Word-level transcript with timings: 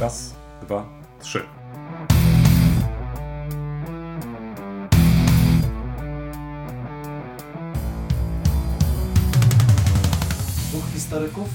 Raz, 0.00 0.34
dwa, 0.62 0.84
trzy. 1.20 1.42
Dwóch 10.70 10.84
historyków, 10.94 11.48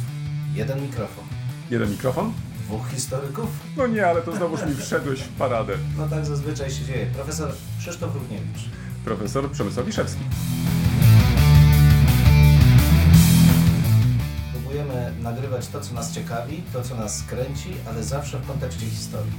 jeden 0.53 0.81
mikrofon. 0.81 1.23
Jeden 1.69 1.91
mikrofon? 1.91 2.33
Dwóch 2.65 2.87
historyków? 2.89 3.49
No 3.77 3.87
nie, 3.87 4.07
ale 4.07 4.21
to 4.21 4.35
znowuż 4.35 4.65
mi 4.65 4.75
wszedłeś 4.75 5.19
w 5.19 5.29
paradę. 5.29 5.73
No 5.97 6.07
tak 6.07 6.25
zazwyczaj 6.25 6.71
się 6.71 6.85
dzieje. 6.85 7.05
Profesor 7.05 7.51
Krzysztof 7.79 8.13
Równiewicz. 8.13 8.69
Profesor 9.05 9.51
Przemysław 9.51 9.85
Wiszewski. 9.85 10.23
Nagrywać 15.21 15.67
to, 15.67 15.81
co 15.81 15.93
nas 15.93 16.15
ciekawi, 16.15 16.63
to, 16.73 16.83
co 16.83 16.95
nas 16.95 17.23
kręci, 17.23 17.73
ale 17.89 18.03
zawsze 18.03 18.39
w 18.39 18.47
kontekście 18.47 18.85
historii. 18.85 19.31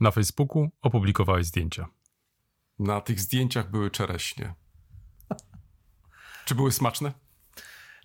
Na 0.00 0.10
Facebooku 0.10 0.70
opublikowałeś 0.82 1.46
zdjęcia. 1.46 1.86
Na 2.78 3.00
tych 3.00 3.20
zdjęciach 3.20 3.70
były 3.70 3.90
czereśnie. 3.90 4.54
Czy 6.44 6.54
były 6.54 6.72
smaczne? 6.72 7.12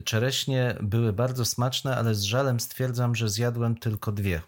Czereśnie 0.04 0.76
były 0.82 1.14
bardzo 1.14 1.46
smaczne, 1.46 1.98
ale 1.98 2.16
z 2.16 2.22
żalem 2.22 2.60
stwierdzam, 2.60 3.16
że 3.16 3.30
zjadłem 3.30 3.76
tylko 3.76 4.12
dwie. 4.12 4.42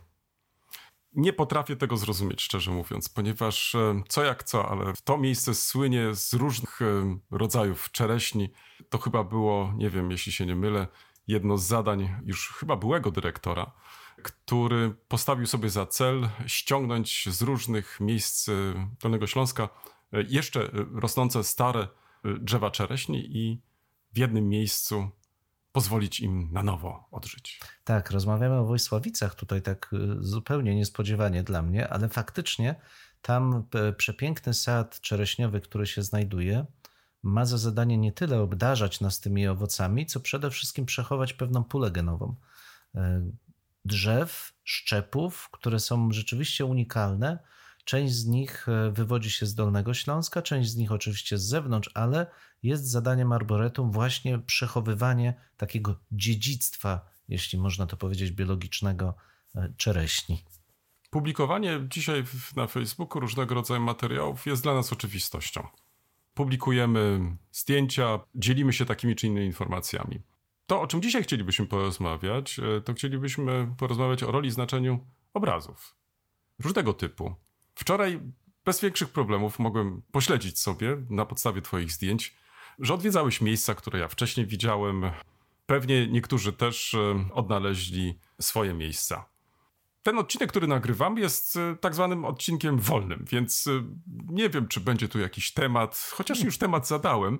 Nie 1.14 1.34
potrafię 1.34 1.76
tego 1.76 1.98
zrozumieć, 1.98 2.42
szczerze 2.42 2.72
mówiąc, 2.72 3.10
ponieważ 3.10 3.76
e, 3.76 4.04
co 4.08 4.24
jak 4.24 4.44
co, 4.44 4.70
ale 4.70 4.94
to 5.04 5.18
miejsce 5.18 5.56
słynie 5.56 6.16
z 6.16 6.34
różnych 6.34 6.82
e, 6.82 7.18
rodzajów 7.32 7.92
czereśni. 7.92 8.50
To 8.90 8.98
chyba 8.98 9.24
było, 9.24 9.74
nie 9.78 9.90
wiem, 9.90 10.12
jeśli 10.12 10.32
się 10.32 10.46
nie 10.46 10.56
mylę, 10.56 10.88
jedno 11.28 11.58
z 11.58 11.64
zadań 11.64 12.16
już 12.26 12.50
chyba 12.50 12.76
byłego 12.76 13.12
dyrektora, 13.12 13.72
który 14.24 14.96
postawił 15.08 15.48
sobie 15.48 15.70
za 15.70 15.86
cel 15.86 16.30
ściągnąć 16.48 17.30
z 17.30 17.42
różnych 17.42 18.00
miejsc 18.00 18.50
e, 18.50 18.54
Dolnego 19.02 19.28
Śląska 19.28 19.70
jeszcze 20.12 20.70
rosnące 20.94 21.44
stare 21.44 21.88
drzewa 22.24 22.72
czereśni 22.72 23.38
i 23.38 23.62
w 24.14 24.18
jednym 24.18 24.50
miejscu 24.50 25.10
pozwolić 25.72 26.20
im 26.20 26.50
na 26.52 26.64
nowo 26.64 27.08
odżyć. 27.12 27.60
Tak, 27.84 28.12
rozmawiamy 28.12 28.56
o 28.56 28.66
Wojsławicach 28.66 29.36
tutaj 29.36 29.62
tak 29.62 29.94
y, 29.94 29.98
zupełnie 30.20 30.76
niespodziewanie 30.76 31.44
dla 31.44 31.62
mnie, 31.62 31.88
ale 31.90 32.10
faktycznie 32.10 32.76
tam 33.22 33.64
przepiękny 33.98 34.54
sad 34.54 35.02
czereśniowy, 35.02 35.62
który 35.62 35.88
się 35.88 36.04
znajduje, 36.04 36.66
ma 37.24 37.46
za 37.46 37.58
zadanie 37.58 37.98
nie 37.98 38.12
tyle 38.12 38.42
obdarzać 38.42 39.02
nas 39.02 39.20
tymi 39.20 39.48
owocami, 39.48 40.06
co 40.06 40.20
przede 40.20 40.52
wszystkim 40.52 40.86
przechować 40.86 41.34
pewną 41.34 41.64
pulę 41.64 41.92
genową. 41.92 42.36
Y, 42.96 43.00
Drzew, 43.86 44.54
szczepów, 44.64 45.50
które 45.52 45.80
są 45.80 46.12
rzeczywiście 46.12 46.66
unikalne. 46.66 47.40
Część 47.86 48.14
z 48.14 48.26
nich 48.26 48.68
y, 48.68 48.92
wywodzi 48.92 49.32
się 49.32 49.46
z 49.46 49.56
Dolnego 49.56 49.94
Śląska, 49.94 50.42
część 50.42 50.70
z 50.70 50.76
nich 50.76 50.92
oczywiście 50.92 51.38
z 51.38 51.44
zewnątrz, 51.44 51.90
ale 51.94 52.28
jest 52.64 52.88
zadaniem 52.88 53.32
arboretum 53.32 53.92
właśnie 53.92 54.40
przechowywanie 54.40 55.34
takiego 55.58 56.00
dziedzictwa, 56.12 57.10
jeśli 57.28 57.60
można 57.60 57.86
to 57.86 57.98
powiedzieć, 57.98 58.32
biologicznego 58.32 59.16
e, 59.56 59.74
czereśni. 59.78 60.44
Publikowanie 61.10 61.88
dzisiaj 61.90 62.24
na 62.56 62.68
Facebooku 62.68 63.20
różnego 63.20 63.56
rodzaju 63.56 63.82
materiałów 63.82 64.46
jest 64.46 64.64
dla 64.64 64.74
nas 64.74 64.94
oczywistością. 64.94 65.68
Publikujemy 66.34 67.22
zdjęcia, 67.52 68.20
dzielimy 68.36 68.74
się 68.74 68.86
takimi 68.86 69.16
czy 69.16 69.28
innymi 69.28 69.46
informacjami. 69.46 70.22
To, 70.68 70.82
o 70.82 70.88
czym 70.88 71.02
dzisiaj 71.02 71.24
chcielibyśmy 71.24 71.66
porozmawiać, 71.66 72.60
e, 72.60 72.82
to 72.82 72.94
chcielibyśmy 72.94 73.76
porozmawiać 73.78 74.24
o 74.24 74.32
roli 74.32 74.48
i 74.48 74.52
znaczeniu 74.52 75.08
obrazów. 75.34 75.96
Różnego 76.60 76.94
typu. 76.94 77.36
Wczoraj 77.82 78.20
bez 78.66 78.82
większych 78.82 79.10
problemów 79.10 79.60
mogłem 79.60 80.02
pośledzić 80.12 80.60
sobie 80.60 80.98
na 81.10 81.26
podstawie 81.26 81.62
Twoich 81.62 81.92
zdjęć, 81.92 82.36
że 82.80 82.94
odwiedzałeś 82.94 83.42
miejsca, 83.42 83.76
które 83.76 84.00
ja 84.00 84.08
wcześniej 84.08 84.46
widziałem. 84.46 85.12
Pewnie 85.66 86.08
niektórzy 86.08 86.54
też 86.54 86.94
e, 86.94 87.26
odnaleźli 87.34 88.20
swoje 88.42 88.74
miejsca. 88.74 89.26
Ten 90.04 90.18
odcinek, 90.18 90.50
który 90.50 90.68
nagrywam, 90.68 91.18
jest 91.18 91.56
e, 91.56 91.76
tak 91.76 91.96
zwanym 91.96 92.26
odcinkiem 92.26 92.80
wolnym, 92.80 93.26
więc 93.32 93.68
e, 93.68 93.84
nie 94.30 94.50
wiem, 94.50 94.68
czy 94.68 94.80
będzie 94.80 95.08
tu 95.08 95.20
jakiś 95.20 95.54
temat, 95.54 96.12
chociaż 96.14 96.44
już 96.44 96.58
temat 96.58 96.88
zadałem. 96.88 97.40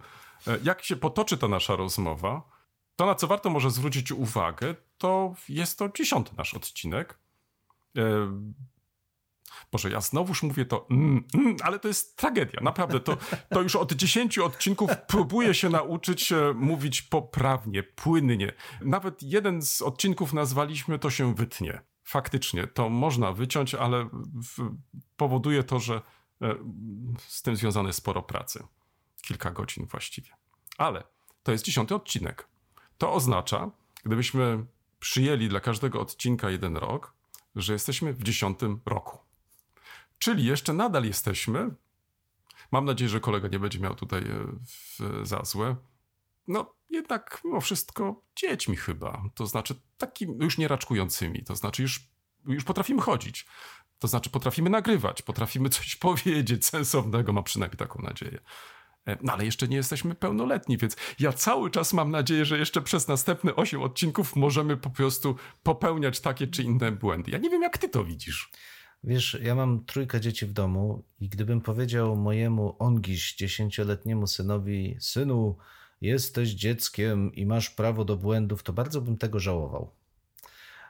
Jak 0.64 0.84
się 0.84 0.96
potoczy 0.96 1.38
ta 1.38 1.48
nasza 1.48 1.76
rozmowa, 1.76 2.42
to 2.96 3.06
na 3.06 3.16
co 3.16 3.28
warto 3.28 3.50
może 3.50 3.72
zwrócić 3.72 4.12
uwagę, 4.12 4.76
to 4.98 5.36
jest 5.50 5.80
to 5.80 5.90
dziesiąty 5.90 6.32
nasz 6.38 6.54
odcinek. 6.54 7.18
Boże, 9.72 9.90
ja 9.90 10.02
znowuż 10.02 10.44
mówię 10.44 10.66
to, 10.66 10.88
mm, 10.90 11.24
mm, 11.34 11.56
ale 11.64 11.80
to 11.80 11.88
jest 11.88 12.18
tragedia, 12.18 12.60
naprawdę. 12.64 13.00
To, 13.00 13.18
to 13.50 13.62
już 13.62 13.76
od 13.76 13.94
10 13.94 14.38
odcinków 14.38 14.92
próbuję 15.08 15.54
się 15.54 15.70
nauczyć 15.70 16.32
e, 16.32 16.54
mówić 16.56 17.02
poprawnie, 17.02 17.84
płynnie. 17.84 18.54
Nawet 18.82 19.24
jeden 19.24 19.62
z 19.62 19.82
odcinków 19.82 20.34
nazwaliśmy 20.34 21.00
to 21.00 21.10
się 21.10 21.36
wytnie. 21.36 21.82
Faktycznie, 22.04 22.68
to 22.68 22.90
można 22.90 23.32
wyciąć, 23.32 23.76
ale 23.76 24.10
w, 24.58 24.72
powoduje 25.18 25.64
to, 25.64 25.80
że 25.80 26.02
e, 26.42 26.56
z 27.18 27.42
tym 27.42 27.56
związane 27.56 27.90
jest 27.90 28.00
sporo 28.00 28.22
pracy. 28.22 28.64
Kilka 29.22 29.52
godzin 29.52 29.86
właściwie. 29.86 30.30
Ale 30.78 31.04
to 31.44 31.52
jest 31.52 31.66
dziesiąty 31.66 31.96
odcinek. 31.96 32.48
To 32.98 33.14
oznacza, 33.14 33.72
gdybyśmy 34.04 34.66
przyjęli 35.00 35.50
dla 35.50 35.60
każdego 35.60 36.02
odcinka 36.02 36.50
jeden 36.50 36.78
rok, 36.78 37.14
że 37.56 37.74
jesteśmy 37.74 38.14
w 38.14 38.24
dziesiątym 38.24 38.82
roku. 38.86 39.18
Czyli 40.22 40.46
jeszcze 40.46 40.74
nadal 40.74 41.06
jesteśmy. 41.06 41.70
Mam 42.72 42.86
nadzieję, 42.86 43.10
że 43.10 43.20
kolega 43.20 43.48
nie 43.48 43.60
będzie 43.60 43.80
miał 43.80 43.96
tutaj 43.96 44.24
e, 44.24 45.26
za 45.26 45.44
złe. 45.44 45.76
No, 46.48 46.76
jednak 46.90 47.42
mimo 47.46 47.62
wszystko 47.62 48.22
dziećmi 48.36 48.76
chyba. 48.76 49.24
To 49.36 49.46
znaczy 49.46 49.76
takimi 49.98 50.36
już 50.40 50.58
nie 50.58 50.68
raczkującymi. 50.68 51.44
To 51.44 51.56
znaczy 51.56 51.82
już, 51.82 52.10
już 52.48 52.64
potrafimy 52.64 53.02
chodzić. 53.02 53.46
To 54.00 54.08
znaczy 54.08 54.30
potrafimy 54.30 54.70
nagrywać, 54.70 55.22
potrafimy 55.22 55.70
coś 55.70 55.96
powiedzieć 56.08 56.66
sensownego, 56.66 57.34
mam 57.34 57.44
przynajmniej 57.44 57.78
taką 57.78 58.02
nadzieję. 58.02 58.40
E, 59.06 59.18
No 59.22 59.34
ale 59.34 59.46
jeszcze 59.46 59.68
nie 59.68 59.78
jesteśmy 59.78 60.16
pełnoletni, 60.16 60.78
więc 60.78 60.96
ja 61.20 61.34
cały 61.34 61.72
czas 61.72 61.94
mam 61.94 62.12
nadzieję, 62.12 62.46
że 62.46 62.58
jeszcze 62.58 62.82
przez 62.82 63.08
następne 63.08 63.56
8 63.56 63.82
odcinków 63.82 64.36
możemy 64.36 64.78
po 64.78 64.90
prostu 64.90 65.36
popełniać 65.64 66.20
takie 66.20 66.48
czy 66.48 66.64
inne 66.64 66.92
błędy. 66.92 67.32
Ja 67.32 67.38
nie 67.38 67.50
wiem, 67.50 67.62
jak 67.62 67.78
ty 67.78 67.90
to 67.90 68.04
widzisz. 68.04 68.52
Wiesz, 69.04 69.38
ja 69.42 69.56
mam 69.56 69.86
trójkę 69.86 70.22
dzieci 70.22 70.46
w 70.46 70.54
domu 70.54 71.04
i 71.20 71.30
gdybym 71.30 71.62
powiedział 71.62 72.16
mojemu 72.16 72.76
ongiś 72.80 73.36
dziesięcioletniemu 73.36 74.28
synowi, 74.28 74.98
synu, 75.00 75.58
jesteś 76.02 76.50
dzieckiem 76.50 77.34
i 77.34 77.46
masz 77.46 77.70
prawo 77.70 78.06
do 78.06 78.18
błędów, 78.18 78.64
to 78.64 78.74
bardzo 78.74 79.02
bym 79.02 79.18
tego 79.18 79.40
żałował. 79.40 79.92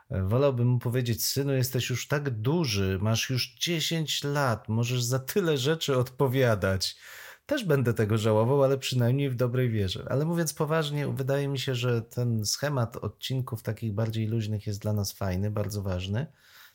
Wolałbym 0.09 0.67
mu 0.67 0.79
powiedzieć, 0.79 1.25
synu, 1.25 1.53
jesteś 1.53 1.89
już 1.89 2.07
tak 2.07 2.29
duży, 2.29 3.00
masz 3.01 3.29
już 3.29 3.55
10 3.55 4.23
lat, 4.23 4.69
możesz 4.69 5.03
za 5.03 5.19
tyle 5.19 5.57
rzeczy 5.57 5.97
odpowiadać. 5.97 6.97
Też 7.45 7.66
będę 7.66 7.94
tego 7.94 8.17
żałował, 8.17 8.63
ale 8.63 8.77
przynajmniej 8.77 9.29
w 9.29 9.35
dobrej 9.35 9.69
wierze. 9.69 10.07
Ale 10.09 10.25
mówiąc 10.25 10.53
poważnie, 10.53 11.07
wydaje 11.07 11.47
mi 11.47 11.59
się, 11.59 11.75
że 11.75 12.01
ten 12.01 12.45
schemat 12.45 12.97
odcinków 12.97 13.63
takich 13.63 13.94
bardziej 13.94 14.27
luźnych 14.27 14.67
jest 14.67 14.81
dla 14.81 14.94
nas 14.94 15.11
fajny, 15.11 15.51
bardzo 15.51 15.81
ważny. 15.81 16.27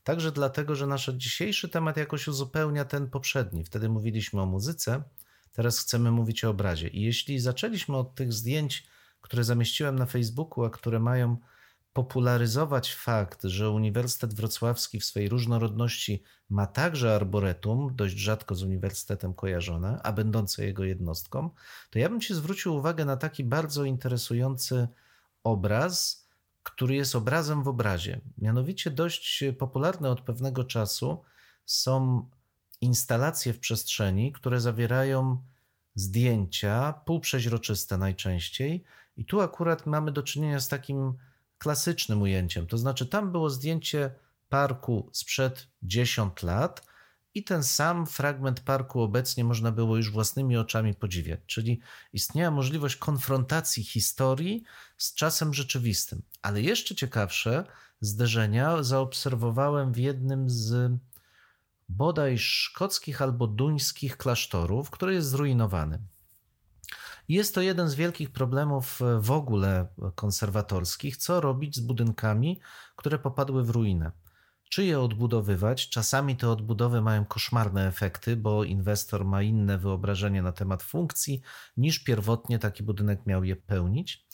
Także 0.06 0.32
dlatego, 0.32 0.74
że 0.74 0.86
nasz 0.86 1.10
dzisiejszy 1.14 1.68
temat 1.68 1.96
jakoś 1.96 2.28
uzupełnia 2.28 2.84
ten 2.84 3.10
poprzedni. 3.10 3.64
Wtedy 3.64 3.88
mówiliśmy 3.88 4.40
o 4.40 4.46
muzyce, 4.46 5.02
teraz 5.52 5.78
chcemy 5.78 6.10
mówić 6.10 6.44
o 6.44 6.50
obrazie. 6.50 6.88
I 6.88 7.02
jeśli 7.02 7.40
zaczęliśmy 7.40 7.96
od 7.96 8.14
tych 8.14 8.32
zdjęć, 8.32 8.86
które 9.20 9.44
zamieściłem 9.44 9.98
na 9.98 10.06
Facebooku, 10.06 10.64
a 10.64 10.70
które 10.70 11.00
mają 11.00 11.36
popularyzować 11.92 12.94
fakt, 12.94 13.42
że 13.44 13.70
Uniwersytet 13.70 14.34
Wrocławski 14.34 15.00
w 15.00 15.04
swojej 15.04 15.28
różnorodności 15.28 16.22
ma 16.48 16.66
także 16.66 17.14
arboretum, 17.14 17.96
dość 17.96 18.16
rzadko 18.16 18.54
z 18.54 18.62
uniwersytetem 18.62 19.34
kojarzone, 19.34 20.00
a 20.02 20.12
będące 20.12 20.66
jego 20.66 20.84
jednostką, 20.84 21.50
to 21.90 21.98
ja 21.98 22.08
bym 22.08 22.20
ci 22.20 22.34
zwrócił 22.34 22.74
uwagę 22.74 23.04
na 23.04 23.16
taki 23.16 23.44
bardzo 23.44 23.84
interesujący 23.84 24.88
obraz, 25.44 26.25
który 26.66 26.94
jest 26.94 27.14
obrazem 27.14 27.62
w 27.62 27.68
obrazie. 27.68 28.20
Mianowicie 28.38 28.90
dość 28.90 29.44
popularne 29.58 30.10
od 30.10 30.20
pewnego 30.20 30.64
czasu 30.64 31.22
są 31.66 32.28
instalacje 32.80 33.52
w 33.52 33.58
przestrzeni, 33.58 34.32
które 34.32 34.60
zawierają 34.60 35.42
zdjęcia 35.94 36.92
półprzeźroczyste 36.92 37.98
najczęściej. 37.98 38.84
I 39.16 39.24
tu 39.24 39.40
akurat 39.40 39.86
mamy 39.86 40.12
do 40.12 40.22
czynienia 40.22 40.60
z 40.60 40.68
takim 40.68 41.14
klasycznym 41.58 42.22
ujęciem. 42.22 42.66
To 42.66 42.78
znaczy, 42.78 43.06
tam 43.06 43.32
było 43.32 43.50
zdjęcie 43.50 44.10
parku 44.48 45.10
sprzed 45.12 45.68
10 45.82 46.42
lat 46.42 46.85
i 47.36 47.44
ten 47.44 47.62
sam 47.62 48.06
fragment 48.06 48.60
parku 48.60 49.00
obecnie 49.00 49.44
można 49.44 49.72
było 49.72 49.96
już 49.96 50.10
własnymi 50.10 50.56
oczami 50.56 50.94
podziwiać, 50.94 51.40
czyli 51.46 51.80
istniała 52.12 52.50
możliwość 52.50 52.96
konfrontacji 52.96 53.84
historii 53.84 54.64
z 54.98 55.14
czasem 55.14 55.54
rzeczywistym. 55.54 56.22
Ale 56.42 56.62
jeszcze 56.62 56.94
ciekawsze 56.94 57.64
zderzenia 58.00 58.82
zaobserwowałem 58.82 59.92
w 59.92 59.96
jednym 59.96 60.50
z 60.50 60.92
bodaj 61.88 62.38
szkockich 62.38 63.22
albo 63.22 63.46
duńskich 63.46 64.16
klasztorów, 64.16 64.90
który 64.90 65.14
jest 65.14 65.28
zrujnowany. 65.28 66.02
Jest 67.28 67.54
to 67.54 67.60
jeden 67.60 67.88
z 67.88 67.94
wielkich 67.94 68.30
problemów 68.30 69.00
w 69.20 69.30
ogóle 69.30 69.88
konserwatorskich, 70.14 71.16
co 71.16 71.40
robić 71.40 71.76
z 71.76 71.80
budynkami, 71.80 72.60
które 72.96 73.18
popadły 73.18 73.64
w 73.64 73.70
ruinę 73.70 74.25
czy 74.70 74.84
je 74.84 75.00
odbudowywać. 75.00 75.88
Czasami 75.88 76.36
te 76.36 76.50
odbudowy 76.50 77.00
mają 77.00 77.24
koszmarne 77.24 77.88
efekty, 77.88 78.36
bo 78.36 78.64
inwestor 78.64 79.24
ma 79.24 79.42
inne 79.42 79.78
wyobrażenie 79.78 80.42
na 80.42 80.52
temat 80.52 80.82
funkcji 80.82 81.40
niż 81.76 81.98
pierwotnie 81.98 82.58
taki 82.58 82.82
budynek 82.82 83.26
miał 83.26 83.44
je 83.44 83.56
pełnić. 83.56 84.26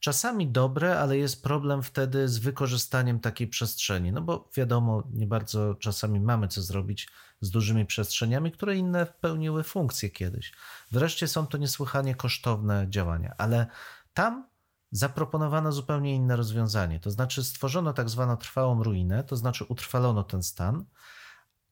Czasami 0.00 0.48
dobre, 0.48 0.98
ale 0.98 1.16
jest 1.16 1.42
problem 1.42 1.82
wtedy 1.82 2.28
z 2.28 2.38
wykorzystaniem 2.38 3.20
takiej 3.20 3.48
przestrzeni, 3.48 4.12
no 4.12 4.20
bo 4.20 4.50
wiadomo, 4.56 5.02
nie 5.12 5.26
bardzo 5.26 5.74
czasami 5.74 6.20
mamy 6.20 6.48
co 6.48 6.62
zrobić 6.62 7.08
z 7.40 7.50
dużymi 7.50 7.86
przestrzeniami, 7.86 8.52
które 8.52 8.76
inne 8.76 9.06
pełniły 9.06 9.62
funkcje 9.62 10.10
kiedyś. 10.10 10.52
Wreszcie 10.90 11.28
są 11.28 11.46
to 11.46 11.58
niesłychanie 11.58 12.14
kosztowne 12.14 12.86
działania, 12.88 13.34
ale 13.38 13.66
tam 14.14 14.51
zaproponowano 14.92 15.72
zupełnie 15.72 16.14
inne 16.14 16.36
rozwiązanie. 16.36 17.00
To 17.00 17.10
znaczy 17.10 17.44
stworzono 17.44 17.92
tak 17.92 18.08
zwaną 18.10 18.36
trwałą 18.36 18.82
ruinę, 18.82 19.24
to 19.24 19.36
znaczy 19.36 19.64
utrwalono 19.64 20.24
ten 20.24 20.42
stan, 20.42 20.84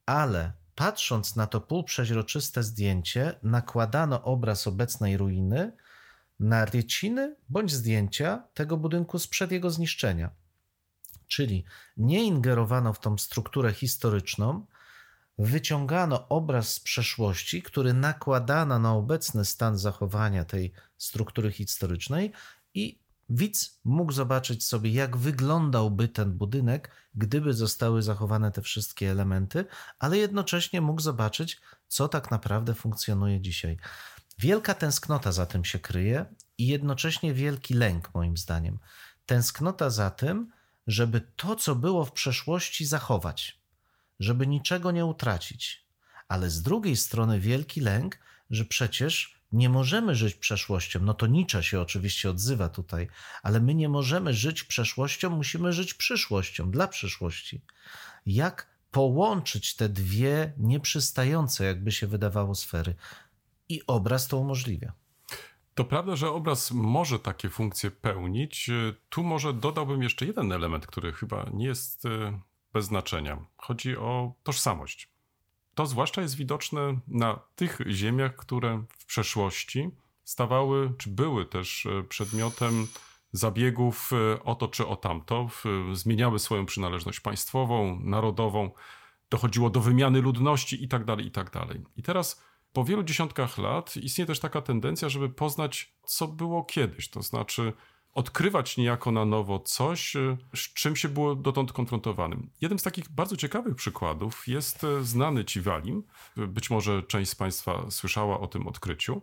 ale 0.07 0.53
patrząc 0.75 1.37
na 1.37 1.47
to 1.47 1.61
półprzeźroczyste 1.61 2.63
zdjęcie, 2.63 3.35
nakładano 3.43 4.25
obraz 4.25 4.67
obecnej 4.67 5.17
ruiny 5.17 5.73
na 6.41 6.65
ryciny 6.65 7.37
bądź 7.49 7.73
zdjęcia 7.73 8.45
tego 8.55 8.77
budynku 8.77 9.19
sprzed 9.19 9.53
jego 9.53 9.71
zniszczenia. 9.71 10.31
Czyli 11.29 11.65
nie 11.97 12.25
ingerowano 12.25 12.93
w 12.93 13.01
tą 13.01 13.19
strukturę 13.19 13.73
historyczną, 13.73 14.67
wyciągano 15.39 16.29
obraz 16.29 16.69
z 16.69 16.81
przeszłości, 16.81 17.63
który 17.63 17.93
nakładano 17.93 18.79
na 18.79 18.93
obecny 18.93 19.45
stan 19.45 19.79
zachowania 19.79 20.45
tej 20.45 20.73
struktury 20.99 21.53
historycznej 21.53 22.33
i 22.75 23.01
widz 23.31 23.81
mógł 23.85 24.13
zobaczyć 24.13 24.65
sobie, 24.65 24.91
jak 24.91 25.17
wyglądałby 25.17 26.09
ten 26.09 26.33
budynek, 26.33 26.91
gdyby 27.15 27.55
zostały 27.55 28.03
zachowane 28.03 28.53
te 28.53 28.63
wszystkie 28.63 29.11
elementy, 29.11 29.65
ale 29.99 30.19
jednocześnie 30.19 30.81
mógł 30.81 31.01
zobaczyć, 31.01 31.61
co 31.89 32.09
tak 32.09 32.31
naprawdę 32.31 32.75
funkcjonuje 32.75 33.41
dzisiaj. 33.41 33.77
Wielka 34.39 34.75
tęsknota 34.75 35.33
za 35.33 35.47
tym 35.47 35.65
się 35.65 35.79
kryje 35.79 36.27
i 36.59 36.67
jednocześnie 36.67 37.35
wielki 37.35 37.75
lęk, 37.75 38.15
moim 38.15 38.37
zdaniem. 38.37 38.79
Tęsknota 39.27 39.91
za 39.91 40.11
tym, 40.11 40.53
żeby 40.87 41.21
to, 41.37 41.57
co 41.57 41.75
było 41.75 42.05
w 42.05 42.13
przeszłości, 42.13 42.87
zachować, 42.87 43.61
żeby 44.21 44.47
niczego 44.47 44.91
nie 44.91 45.07
utracić. 45.07 45.87
Ale 46.29 46.51
z 46.51 46.63
drugiej 46.63 46.97
strony 46.97 47.41
wielki 47.41 47.81
lęk, 47.81 48.19
że 48.51 48.65
przecież 48.65 49.40
nie 49.53 49.69
możemy 49.69 50.15
żyć 50.15 50.35
przeszłością. 50.35 51.01
No 51.03 51.15
to 51.15 51.27
Nietzsche 51.27 51.63
się 51.63 51.81
oczywiście 51.81 52.31
odzywa 52.31 52.69
tutaj, 52.69 53.09
ale 53.43 53.61
my 53.61 53.75
nie 53.75 53.89
możemy 53.89 54.35
żyć 54.35 54.65
przeszłością, 54.65 55.31
musimy 55.31 55.73
żyć 55.73 55.95
przyszłością, 55.95 56.71
dla 56.71 56.89
przyszłości. 56.89 57.61
Jak 58.27 58.71
połączyć 58.91 59.77
te 59.77 59.89
dwie 59.89 60.53
nieprzystające, 60.59 61.65
jakby 61.65 61.93
się 61.93 62.07
wydawało, 62.07 62.55
sfery? 62.55 62.95
I 63.69 63.83
obraz 63.87 64.29
to 64.29 64.37
umożliwia. 64.37 64.93
To 65.75 65.85
prawda, 65.85 66.17
że 66.17 66.31
obraz 66.31 66.71
może 66.71 67.19
takie 67.19 67.51
funkcje 67.51 67.91
pełnić. 67.91 68.71
Tu 69.09 69.23
może 69.23 69.55
dodałbym 69.55 70.03
jeszcze 70.03 70.27
jeden 70.27 70.53
element, 70.53 70.87
który 70.87 71.13
chyba 71.13 71.51
nie 71.53 71.67
jest 71.67 72.07
e, 72.07 72.41
bez 72.73 72.85
znaczenia. 72.85 73.47
Chodzi 73.57 73.97
o 73.97 74.33
tożsamość. 74.43 75.09
To 75.75 75.87
zwłaszcza 75.87 76.23
jest 76.23 76.37
widoczne 76.37 77.01
na 77.09 77.41
tych 77.55 77.79
ziemiach, 77.91 78.37
które 78.37 78.85
w 78.99 79.07
przeszłości 79.07 79.91
stawały, 80.25 80.93
czy 80.99 81.11
były 81.11 81.47
też 81.47 81.87
e, 81.87 82.03
przedmiotem 82.03 82.87
zabiegów 83.33 84.11
e, 84.13 84.43
o 84.43 84.55
to 84.55 84.69
czy 84.69 84.87
o 84.87 84.97
tamto, 84.97 85.49
zmieniały 85.93 86.39
swoją 86.39 86.67
przynależność 86.67 87.21
państwową, 87.21 88.01
narodową, 88.01 88.71
dochodziło 89.31 89.71
do 89.71 89.81
wymiany 89.81 90.21
ludności 90.21 90.83
itd., 90.83 91.05
tak 91.07 91.25
itd. 91.25 91.51
Tak 91.51 91.77
I 91.97 92.03
teraz 92.03 92.43
po 92.73 92.85
wielu 92.85 93.03
dziesiątkach 93.03 93.59
lat 93.59 93.97
istnieje 93.97 94.27
też 94.27 94.41
taka 94.41 94.63
tendencja, 94.63 95.09
żeby 95.09 95.29
poznać, 95.29 95.95
co 96.05 96.29
było 96.29 96.65
kiedyś, 96.65 97.11
to 97.11 97.23
znaczy 97.23 97.73
odkrywać 98.15 98.77
niejako 98.77 99.13
na 99.13 99.25
nowo 99.25 99.59
coś, 99.59 100.17
e, 100.17 100.37
z 100.55 100.59
czym 100.59 100.97
się 100.97 101.09
było 101.09 101.35
dotąd 101.35 101.73
konfrontowanym. 101.73 102.51
Jeden 102.61 102.79
z 102.79 102.83
takich 102.83 103.09
bardzo 103.09 103.37
ciekawych 103.37 103.75
przykładów 103.75 104.49
jest 104.49 104.85
e, 104.85 105.05
znany 105.05 105.45
ci 105.45 105.61
Walim. 105.61 106.03
Być 106.37 106.71
może 106.71 107.03
część 107.03 107.31
z 107.31 107.35
Państwa 107.35 107.91
słyszała 107.91 108.41
o 108.41 108.47
tym 108.47 108.67
odkryciu. 108.67 109.23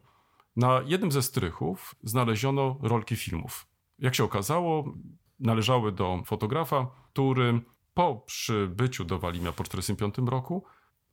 Na 0.55 0.81
jednym 0.85 1.11
ze 1.11 1.21
strychów 1.21 1.95
znaleziono 2.03 2.77
rolki 2.81 3.15
filmów. 3.15 3.67
Jak 3.99 4.15
się 4.15 4.23
okazało, 4.23 4.93
należały 5.39 5.91
do 5.91 6.21
fotografa, 6.25 6.87
który 7.13 7.61
po 7.93 8.15
przybyciu 8.15 9.05
do 9.05 9.19
Walimia 9.19 9.51
po 9.51 9.63
1945 9.63 10.29
roku 10.31 10.63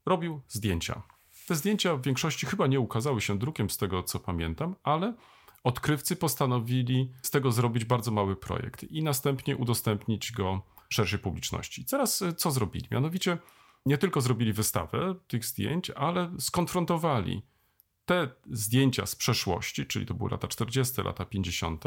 robił 0.06 0.40
zdjęcia. 0.48 1.02
Te 1.46 1.54
zdjęcia 1.54 1.96
w 1.96 2.02
większości 2.02 2.46
chyba 2.46 2.66
nie 2.66 2.80
ukazały 2.80 3.20
się 3.20 3.38
drukiem, 3.38 3.70
z 3.70 3.76
tego 3.76 4.02
co 4.02 4.18
pamiętam, 4.20 4.76
ale 4.82 5.14
odkrywcy 5.64 6.16
postanowili 6.16 7.12
z 7.22 7.30
tego 7.30 7.52
zrobić 7.52 7.84
bardzo 7.84 8.10
mały 8.10 8.36
projekt 8.36 8.82
i 8.82 9.02
następnie 9.02 9.56
udostępnić 9.56 10.32
go 10.32 10.62
szerszej 10.88 11.18
publiczności. 11.18 11.84
Teraz 11.84 12.22
e, 12.22 12.32
co 12.32 12.50
zrobili? 12.50 12.88
Mianowicie 12.90 13.38
nie 13.86 13.98
tylko 13.98 14.20
zrobili 14.20 14.52
wystawę 14.52 15.14
tych 15.28 15.44
zdjęć, 15.44 15.90
ale 15.90 16.30
skonfrontowali 16.38 17.42
te 18.04 18.28
zdjęcia 18.50 19.06
z 19.06 19.16
przeszłości, 19.16 19.86
czyli 19.86 20.06
to 20.06 20.14
były 20.14 20.30
lata 20.30 20.48
40., 20.48 21.02
lata 21.02 21.24
50., 21.24 21.84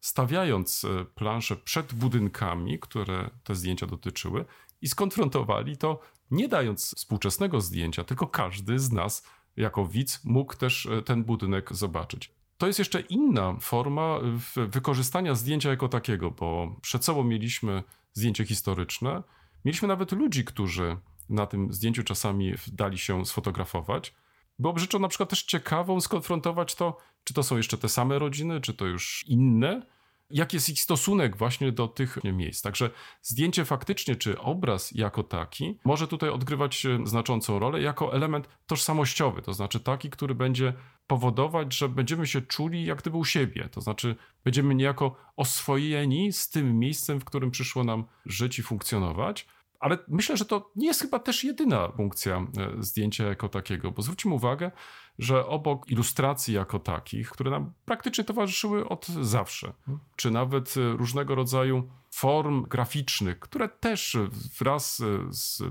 stawiając 0.00 0.84
e, 0.84 1.04
plansze 1.04 1.56
przed 1.56 1.94
budynkami, 1.94 2.78
które 2.78 3.30
te 3.44 3.54
zdjęcia 3.54 3.86
dotyczyły, 3.86 4.44
i 4.80 4.88
skonfrontowali 4.88 5.76
to, 5.76 6.00
nie 6.30 6.48
dając 6.48 6.94
współczesnego 6.96 7.60
zdjęcia, 7.60 8.04
tylko 8.04 8.26
każdy 8.26 8.78
z 8.78 8.92
nas, 8.92 9.26
jako 9.56 9.86
widz, 9.86 10.24
mógł 10.24 10.56
też 10.56 10.86
e, 10.86 11.02
ten 11.02 11.24
budynek 11.24 11.74
zobaczyć. 11.76 12.41
To 12.58 12.66
jest 12.66 12.78
jeszcze 12.78 13.00
inna 13.00 13.56
forma 13.60 14.18
wykorzystania 14.56 15.34
zdjęcia 15.34 15.70
jako 15.70 15.88
takiego, 15.88 16.30
bo 16.30 16.76
przed 16.82 17.04
sobą 17.04 17.24
mieliśmy 17.24 17.82
zdjęcie 18.12 18.44
historyczne, 18.44 19.22
mieliśmy 19.64 19.88
nawet 19.88 20.12
ludzi, 20.12 20.44
którzy 20.44 20.96
na 21.28 21.46
tym 21.46 21.72
zdjęciu 21.72 22.02
czasami 22.02 22.54
dali 22.72 22.98
się 22.98 23.26
sfotografować. 23.26 24.14
Byłoby 24.58 24.80
rzeczą 24.80 24.98
na 24.98 25.08
przykład 25.08 25.30
też 25.30 25.42
ciekawą 25.42 26.00
skonfrontować 26.00 26.74
to, 26.74 26.96
czy 27.24 27.34
to 27.34 27.42
są 27.42 27.56
jeszcze 27.56 27.78
te 27.78 27.88
same 27.88 28.18
rodziny, 28.18 28.60
czy 28.60 28.74
to 28.74 28.86
już 28.86 29.24
inne, 29.28 29.86
jak 30.32 30.52
jest 30.52 30.68
ich 30.68 30.80
stosunek 30.80 31.36
właśnie 31.36 31.72
do 31.72 31.88
tych 31.88 32.18
miejsc. 32.24 32.62
Także 32.62 32.90
zdjęcie 33.22 33.64
faktycznie, 33.64 34.16
czy 34.16 34.40
obraz 34.40 34.92
jako 34.92 35.22
taki, 35.22 35.78
może 35.84 36.08
tutaj 36.08 36.30
odgrywać 36.30 36.86
znaczącą 37.04 37.58
rolę 37.58 37.82
jako 37.82 38.14
element 38.14 38.48
tożsamościowy, 38.66 39.42
to 39.42 39.52
znaczy 39.52 39.80
taki, 39.80 40.10
który 40.10 40.34
będzie 40.34 40.74
powodować, 41.06 41.74
że 41.74 41.88
będziemy 41.88 42.26
się 42.26 42.40
czuli 42.40 42.84
jak 42.84 42.98
gdyby 42.98 43.16
u 43.16 43.24
siebie, 43.24 43.68
to 43.72 43.80
znaczy 43.80 44.16
będziemy 44.44 44.74
niejako 44.74 45.16
oswojeni 45.36 46.32
z 46.32 46.50
tym 46.50 46.78
miejscem, 46.78 47.20
w 47.20 47.24
którym 47.24 47.50
przyszło 47.50 47.84
nam 47.84 48.04
żyć 48.26 48.58
i 48.58 48.62
funkcjonować. 48.62 49.46
Ale 49.80 49.98
myślę, 50.08 50.36
że 50.36 50.44
to 50.44 50.70
nie 50.76 50.86
jest 50.86 51.00
chyba 51.00 51.18
też 51.18 51.44
jedyna 51.44 51.88
funkcja 51.88 52.36
e, 52.36 52.82
zdjęcia 52.82 53.24
jako 53.24 53.48
takiego, 53.48 53.90
bo 53.90 54.02
zwróćmy 54.02 54.34
uwagę, 54.34 54.70
że 55.18 55.46
obok 55.46 55.90
ilustracji 55.90 56.54
jako 56.54 56.78
takich, 56.78 57.30
które 57.30 57.50
nam 57.50 57.72
praktycznie 57.84 58.24
towarzyszyły 58.24 58.88
od 58.88 59.06
zawsze, 59.06 59.72
czy 60.16 60.30
nawet 60.30 60.74
e, 60.76 60.96
różnego 60.96 61.34
rodzaju 61.34 61.88
form 62.10 62.62
graficznych, 62.62 63.38
które 63.38 63.68
też 63.68 64.16
wraz 64.58 65.00
e, 65.00 65.32
z 65.32 65.62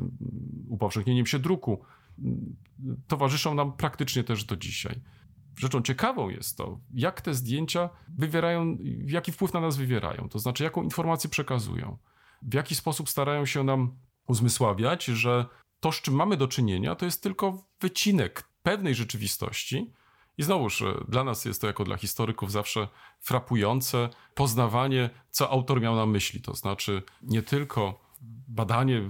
upowszechnieniem 0.69 1.25
się 1.25 1.39
druku 1.39 1.86
towarzyszą 3.07 3.53
nam 3.53 3.74
praktycznie 3.74 4.24
też 4.24 4.43
do 4.43 4.57
dzisiaj. 4.57 5.01
Rzeczą 5.57 5.81
ciekawą 5.81 6.29
jest 6.29 6.57
to, 6.57 6.79
jak 6.93 7.21
te 7.21 7.33
zdjęcia 7.33 7.89
wywierają, 8.17 8.77
jaki 9.05 9.31
wpływ 9.31 9.53
na 9.53 9.60
nas 9.60 9.77
wywierają, 9.77 10.29
to 10.29 10.39
znaczy 10.39 10.63
jaką 10.63 10.83
informację 10.83 11.29
przekazują 11.29 11.98
w 12.41 12.53
jaki 12.53 12.75
sposób 12.75 13.10
starają 13.10 13.45
się 13.45 13.63
nam 13.63 13.98
uzmysławiać, 14.27 15.05
że 15.05 15.45
to, 15.79 15.91
z 15.91 16.01
czym 16.01 16.13
mamy 16.13 16.38
do 16.38 16.48
czynienia, 16.48 16.95
to 16.95 17.05
jest 17.05 17.24
tylko 17.24 17.67
wycinek 17.81 18.43
pewnej 18.63 18.96
rzeczywistości. 18.96 19.91
I 20.38 20.44
znowuż 20.44 20.84
dla 21.08 21.24
nas 21.24 21.46
jest 21.46 21.62
to, 21.62 21.68
jako 21.68 21.84
dla 21.84 21.98
historyków, 21.98 22.51
zawsze 22.51 22.88
frapujące 23.20 24.10
poznawanie, 24.36 25.10
co 25.32 25.50
autor 25.50 25.82
miał 25.82 25.96
na 25.96 26.06
myśli. 26.06 26.41
To 26.41 26.56
znaczy 26.56 27.03
nie 27.22 27.41
tylko 27.44 28.12
badanie 28.48 29.10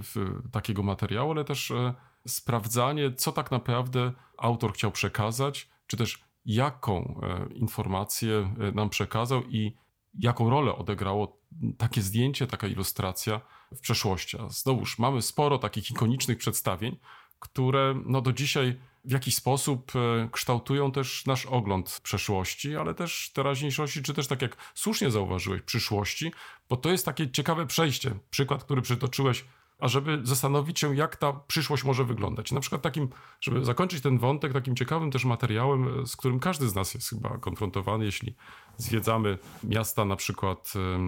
takiego 0.52 0.82
materiału, 0.82 1.30
ale 1.30 1.44
też 1.44 1.70
e, 1.70 1.94
sprawdzanie, 2.26 3.14
co 3.14 3.32
tak 3.32 3.50
naprawdę 3.50 4.12
autor 4.38 4.72
chciał 4.72 4.92
przekazać, 4.92 5.68
czy 5.86 5.96
też 5.96 6.24
jaką 6.44 7.20
e, 7.22 7.52
informację 7.54 8.54
e, 8.60 8.72
nam 8.72 8.90
przekazał 8.90 9.42
i 9.42 9.76
jaką 10.18 10.50
rolę 10.50 10.76
odegrało 10.76 11.40
takie 11.78 12.02
zdjęcie, 12.02 12.46
taka 12.46 12.66
ilustracja 12.66 13.40
w 13.72 13.80
przeszłości. 13.80 14.38
A 14.38 14.48
znowuż 14.48 14.98
mamy 14.98 15.22
sporo 15.22 15.58
takich 15.58 15.90
ikonicznych 15.90 16.38
przedstawień, 16.38 16.96
które 17.42 17.94
no 18.06 18.20
do 18.20 18.32
dzisiaj 18.32 18.80
w 19.04 19.12
jakiś 19.12 19.34
sposób 19.34 19.92
e, 19.96 20.28
kształtują 20.32 20.92
też 20.92 21.26
nasz 21.26 21.46
ogląd 21.46 22.00
przeszłości, 22.02 22.76
ale 22.76 22.94
też 22.94 23.30
teraźniejszości, 23.34 24.02
czy 24.02 24.14
też 24.14 24.26
tak 24.26 24.42
jak 24.42 24.56
słusznie 24.74 25.10
zauważyłeś, 25.10 25.62
przyszłości, 25.62 26.32
bo 26.68 26.76
to 26.76 26.90
jest 26.90 27.04
takie 27.04 27.30
ciekawe 27.30 27.66
przejście. 27.66 28.14
Przykład, 28.30 28.64
który 28.64 28.82
przytoczyłeś 28.82 29.44
ażeby 29.78 30.20
zastanowić 30.22 30.80
się, 30.80 30.96
jak 30.96 31.16
ta 31.16 31.32
przyszłość 31.32 31.84
może 31.84 32.04
wyglądać. 32.04 32.52
Na 32.52 32.60
przykład 32.60 32.82
takim, 32.82 33.08
żeby 33.40 33.64
zakończyć 33.64 34.02
ten 34.02 34.18
wątek, 34.18 34.52
takim 34.52 34.76
ciekawym 34.76 35.10
też 35.10 35.24
materiałem, 35.24 36.06
z 36.06 36.16
którym 36.16 36.40
każdy 36.40 36.68
z 36.68 36.74
nas 36.74 36.94
jest 36.94 37.10
chyba 37.10 37.38
konfrontowany, 37.38 38.04
jeśli 38.04 38.34
zwiedzamy 38.76 39.38
miasta 39.64 40.04
na 40.04 40.16
przykład 40.16 40.72
e, 40.76 40.98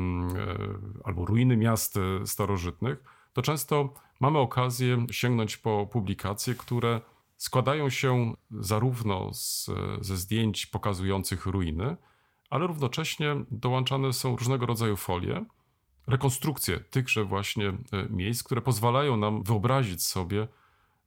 albo 1.04 1.24
ruiny 1.24 1.56
miast 1.56 1.96
e, 1.96 2.26
starożytnych, 2.26 3.04
to 3.32 3.42
często 3.42 3.94
mamy 4.20 4.38
okazję 4.38 5.06
sięgnąć 5.10 5.56
po 5.56 5.86
publikacje, 5.86 6.54
które 6.54 7.00
składają 7.36 7.90
się 7.90 8.34
zarówno 8.50 9.34
z, 9.34 9.70
ze 10.00 10.16
zdjęć 10.16 10.66
pokazujących 10.66 11.46
ruiny, 11.46 11.96
ale 12.50 12.66
równocześnie 12.66 13.36
dołączane 13.50 14.12
są 14.12 14.36
różnego 14.36 14.66
rodzaju 14.66 14.96
folie, 14.96 15.44
rekonstrukcje 16.06 16.80
tychże 16.80 17.24
właśnie 17.24 17.68
e, 17.68 17.74
miejsc, 18.10 18.42
które 18.42 18.60
pozwalają 18.60 19.16
nam 19.16 19.42
wyobrazić 19.42 20.02
sobie, 20.02 20.48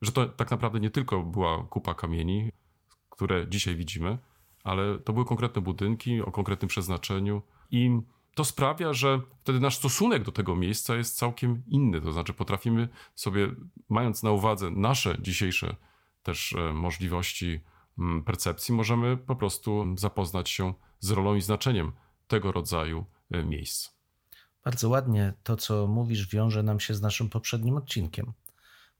że 0.02 0.12
to 0.12 0.26
tak 0.26 0.52
naprawdę 0.52 0.80
nie 0.80 0.90
tylko 0.90 1.24
była 1.24 1.64
kupa 1.64 1.94
kamieni, 1.94 2.52
które 3.10 3.48
dzisiaj 3.48 3.76
widzimy, 3.76 4.18
ale 4.64 5.00
to 5.00 5.14
były 5.14 5.26
konkretne 5.26 5.62
budynki 5.62 6.22
o 6.22 6.32
konkretnym 6.32 6.70
przeznaczeniu 6.70 7.42
i 7.72 8.00
to 8.38 8.46
sprawia, 8.46 8.94
że 8.94 9.22
wtedy 9.42 9.60
nasz 9.60 9.78
stosunek 9.78 10.24
do 10.24 10.32
tego 10.32 10.56
miejsca 10.56 10.96
jest 10.96 11.18
całkiem 11.18 11.64
inny. 11.68 12.02
To 12.02 12.12
znaczy, 12.12 12.34
potrafimy 12.34 12.90
sobie, 13.16 13.48
mając 13.90 14.24
na 14.24 14.32
uwadze 14.32 14.72
nasze 14.72 15.18
dzisiejsze 15.22 15.76
też 16.24 16.54
e, 16.54 16.74
możliwości 16.74 17.60
mm, 18.00 18.24
percepcji, 18.24 18.74
możemy 18.74 19.18
po 19.18 19.36
prostu 19.36 19.96
zapoznać 19.98 20.50
się 20.50 20.74
z 21.00 21.12
rolą 21.12 21.36
i 21.36 21.42
znaczeniem 21.42 21.92
tego 22.28 22.52
rodzaju 22.52 23.06
e, 23.32 23.44
miejsc. 23.44 23.90
Bardzo 24.64 24.90
ładnie 24.90 25.34
to, 25.44 25.56
co 25.56 25.88
mówisz, 25.88 26.28
wiąże 26.28 26.64
nam 26.64 26.80
się 26.80 26.96
z 26.96 27.02
naszym 27.02 27.30
poprzednim 27.30 27.78
odcinkiem. 27.78 28.34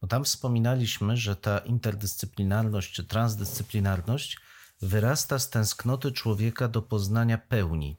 Bo 0.02 0.08
tam 0.08 0.24
wspominaliśmy, 0.24 1.18
że 1.18 1.36
ta 1.36 1.58
interdyscyplinarność 1.58 2.94
czy 2.94 3.04
transdyscyplinarność 3.04 4.38
wyrasta 4.82 5.40
z 5.40 5.50
tęsknoty 5.50 6.12
człowieka 6.12 6.68
do 6.68 6.82
poznania 6.82 7.38
pełni, 7.38 7.98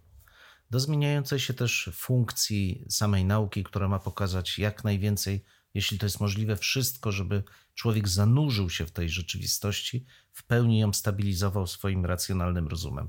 do 0.70 0.80
zmieniającej 0.80 1.38
się 1.38 1.54
też 1.54 1.90
funkcji 1.92 2.84
samej 2.88 3.25
nauki, 3.25 3.64
która 3.64 3.88
ma 3.88 3.98
pokazać 3.98 4.58
jak 4.58 4.84
najwięcej, 4.84 5.44
jeśli 5.75 5.98
to 5.98 6.06
jest 6.06 6.20
możliwe, 6.20 6.56
wszystko, 6.56 7.12
żeby 7.12 7.42
człowiek 7.75 8.08
zanurzył 8.08 8.70
się 8.70 8.87
w 8.87 8.90
tej 8.90 9.08
rzeczywistości, 9.08 10.06
w 10.32 10.44
pełni 10.44 10.78
ją 10.78 10.92
stabilizował 10.92 11.66
swoim 11.66 12.06
racjonalnym 12.06 12.68
rozumem. 12.68 13.08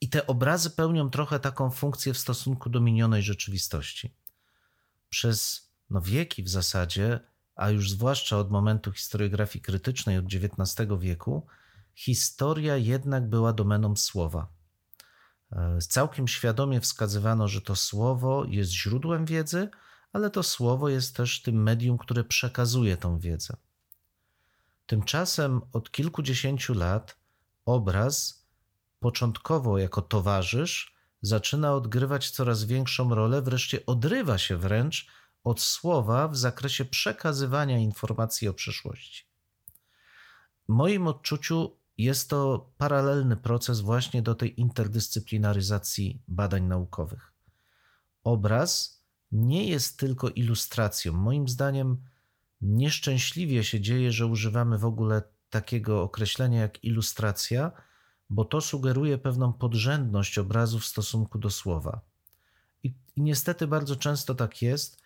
I 0.00 0.08
te 0.08 0.26
obrazy 0.26 0.70
pełnią 0.70 1.10
trochę 1.10 1.40
taką 1.40 1.70
funkcję 1.70 2.14
w 2.14 2.18
stosunku 2.18 2.70
do 2.70 2.80
minionej 2.80 3.22
rzeczywistości. 3.22 4.14
Przez 5.08 5.68
no, 5.90 6.00
wieki 6.00 6.42
w 6.42 6.48
zasadzie, 6.48 7.20
a 7.54 7.70
już 7.70 7.90
zwłaszcza 7.90 8.38
od 8.38 8.50
momentu 8.50 8.92
historiografii 8.92 9.62
krytycznej 9.62 10.18
od 10.18 10.24
XIX 10.24 10.88
wieku, 10.98 11.46
historia 11.94 12.76
jednak 12.76 13.28
była 13.28 13.52
domeną 13.52 13.96
słowa. 13.96 14.55
E, 15.52 15.78
całkiem 15.80 16.28
świadomie 16.28 16.80
wskazywano, 16.80 17.48
że 17.48 17.60
to 17.60 17.76
słowo 17.76 18.44
jest 18.44 18.70
źródłem 18.70 19.24
wiedzy, 19.24 19.68
ale 20.12 20.30
to 20.30 20.42
słowo 20.42 20.88
jest 20.88 21.16
też 21.16 21.42
tym 21.42 21.62
medium, 21.62 21.98
które 21.98 22.24
przekazuje 22.24 22.96
tą 22.96 23.18
wiedzę. 23.18 23.56
Tymczasem 24.86 25.60
od 25.72 25.90
kilkudziesięciu 25.90 26.74
lat 26.74 27.16
obraz 27.64 28.46
początkowo 29.00 29.78
jako 29.78 30.02
towarzysz, 30.02 30.94
zaczyna 31.22 31.74
odgrywać 31.74 32.30
coraz 32.30 32.64
większą 32.64 33.14
rolę, 33.14 33.42
wreszcie 33.42 33.86
odrywa 33.86 34.38
się 34.38 34.56
wręcz 34.56 35.06
od 35.44 35.60
słowa 35.60 36.28
w 36.28 36.36
zakresie 36.36 36.84
przekazywania 36.84 37.78
informacji 37.78 38.48
o 38.48 38.54
przeszłości. 38.54 39.24
W 40.68 40.72
moim 40.72 41.06
odczuciu 41.06 41.76
jest 41.98 42.30
to 42.30 42.70
paralelny 42.78 43.36
proces 43.36 43.80
właśnie 43.80 44.22
do 44.22 44.34
tej 44.34 44.60
interdyscyplinaryzacji 44.60 46.22
badań 46.28 46.62
naukowych. 46.62 47.32
Obraz 48.24 49.02
nie 49.32 49.68
jest 49.68 49.98
tylko 49.98 50.28
ilustracją. 50.28 51.12
Moim 51.12 51.48
zdaniem 51.48 52.02
nieszczęśliwie 52.60 53.64
się 53.64 53.80
dzieje, 53.80 54.12
że 54.12 54.26
używamy 54.26 54.78
w 54.78 54.84
ogóle 54.84 55.22
takiego 55.50 56.02
określenia 56.02 56.60
jak 56.60 56.84
ilustracja, 56.84 57.72
bo 58.30 58.44
to 58.44 58.60
sugeruje 58.60 59.18
pewną 59.18 59.52
podrzędność 59.52 60.38
obrazu 60.38 60.78
w 60.78 60.86
stosunku 60.86 61.38
do 61.38 61.50
słowa. 61.50 62.00
I, 62.82 62.94
I, 63.16 63.22
niestety 63.22 63.66
bardzo 63.66 63.96
często 63.96 64.34
tak 64.34 64.62
jest, 64.62 65.02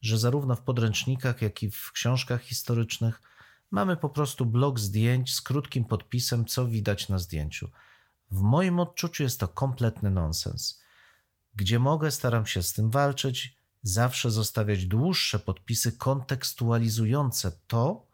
że 0.00 0.18
zarówno 0.18 0.56
w 0.56 0.62
podręcznikach, 0.62 1.42
jak 1.42 1.62
i 1.62 1.70
w 1.70 1.92
książkach 1.92 2.42
historycznych 2.42 3.22
mamy 3.70 3.96
po 3.96 4.08
prostu 4.08 4.46
blok 4.46 4.80
zdjęć 4.80 5.34
z 5.34 5.40
krótkim 5.40 5.84
podpisem, 5.84 6.44
co 6.44 6.66
widać 6.66 7.08
na 7.08 7.18
zdjęciu. 7.18 7.70
W 8.30 8.40
moim 8.40 8.80
odczuciu 8.80 9.22
jest 9.22 9.40
to 9.40 9.48
kompletny 9.48 10.10
nonsens. 10.10 10.82
Gdzie 11.54 11.78
mogę, 11.78 12.10
staram 12.10 12.46
się 12.46 12.62
z 12.62 12.72
tym 12.72 12.90
walczyć, 12.90 13.56
zawsze 13.82 14.30
zostawiać 14.30 14.86
dłuższe 14.86 15.38
podpisy 15.38 15.92
kontekstualizujące 15.92 17.52
to, 17.66 18.06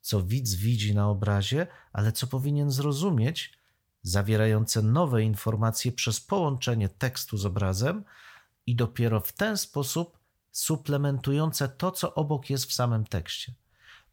co 0.00 0.22
widz 0.22 0.54
widzi 0.54 0.94
na 0.94 1.08
obrazie, 1.08 1.66
ale 1.92 2.12
co 2.12 2.26
powinien 2.26 2.70
zrozumieć, 2.70 3.58
zawierające 4.02 4.82
nowe 4.82 5.22
informacje 5.22 5.92
przez 5.92 6.20
połączenie 6.20 6.88
tekstu 6.88 7.36
z 7.36 7.46
obrazem 7.46 8.04
i 8.66 8.76
dopiero 8.76 9.20
w 9.20 9.32
ten 9.32 9.56
sposób 9.56 10.18
suplementujące 10.50 11.68
to, 11.68 11.90
co 11.90 12.14
obok 12.14 12.50
jest 12.50 12.64
w 12.64 12.72
samym 12.72 13.04
tekście. 13.04 13.54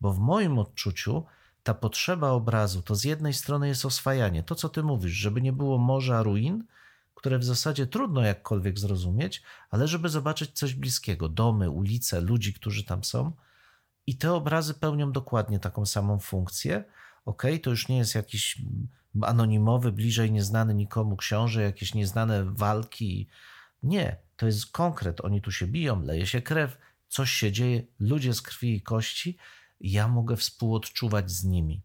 Bo 0.01 0.13
w 0.13 0.19
moim 0.19 0.59
odczuciu 0.59 1.25
ta 1.63 1.73
potrzeba 1.73 2.29
obrazu 2.29 2.81
to 2.81 2.95
z 2.95 3.03
jednej 3.03 3.33
strony 3.33 3.67
jest 3.67 3.85
oswajanie, 3.85 4.43
to 4.43 4.55
co 4.55 4.69
ty 4.69 4.83
mówisz, 4.83 5.11
żeby 5.11 5.41
nie 5.41 5.53
było 5.53 5.77
morza 5.77 6.23
ruin, 6.23 6.63
które 7.15 7.39
w 7.39 7.43
zasadzie 7.43 7.87
trudno 7.87 8.21
jakkolwiek 8.21 8.79
zrozumieć, 8.79 9.43
ale 9.69 9.87
żeby 9.87 10.09
zobaczyć 10.09 10.51
coś 10.51 10.73
bliskiego, 10.73 11.29
domy, 11.29 11.69
ulice, 11.69 12.21
ludzi, 12.21 12.53
którzy 12.53 12.83
tam 12.83 13.03
są. 13.03 13.31
I 14.07 14.17
te 14.17 14.33
obrazy 14.33 14.73
pełnią 14.73 15.11
dokładnie 15.11 15.59
taką 15.59 15.85
samą 15.85 16.19
funkcję. 16.19 16.83
Ok, 17.25 17.43
to 17.63 17.69
już 17.69 17.87
nie 17.87 17.97
jest 17.97 18.15
jakiś 18.15 18.61
anonimowy, 19.21 19.91
bliżej 19.91 20.31
nieznany 20.31 20.73
nikomu 20.73 21.17
książę, 21.17 21.61
jakieś 21.61 21.93
nieznane 21.93 22.45
walki. 22.45 23.27
Nie, 23.83 24.17
to 24.37 24.45
jest 24.45 24.71
konkret. 24.71 25.21
Oni 25.21 25.41
tu 25.41 25.51
się 25.51 25.67
biją, 25.67 26.03
leje 26.03 26.25
się 26.25 26.41
krew, 26.41 26.77
coś 27.07 27.31
się 27.31 27.51
dzieje, 27.51 27.83
ludzie 27.99 28.33
z 28.33 28.41
krwi 28.41 28.75
i 28.75 28.81
kości. 28.81 29.37
Ja 29.79 30.07
mogę 30.07 30.37
współodczuwać 30.37 31.31
z 31.31 31.43
nimi. 31.43 31.81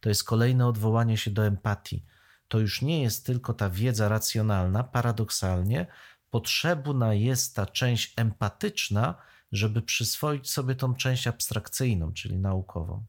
To 0.00 0.08
jest 0.08 0.24
kolejne 0.24 0.66
odwołanie 0.66 1.16
się 1.16 1.30
do 1.30 1.46
empatii. 1.46 2.04
To 2.48 2.58
już 2.58 2.82
nie 2.82 3.02
jest 3.02 3.26
tylko 3.26 3.54
ta 3.54 3.70
wiedza 3.70 4.08
racjonalna, 4.08 4.84
paradoksalnie, 4.84 5.86
potrzebna 6.30 7.14
jest 7.14 7.56
ta 7.56 7.66
część 7.66 8.14
empatyczna, 8.16 9.14
żeby 9.52 9.82
przyswoić 9.82 10.50
sobie 10.50 10.74
tą 10.74 10.94
część 10.94 11.26
abstrakcyjną, 11.26 12.12
czyli 12.12 12.38
naukową. 12.38 13.04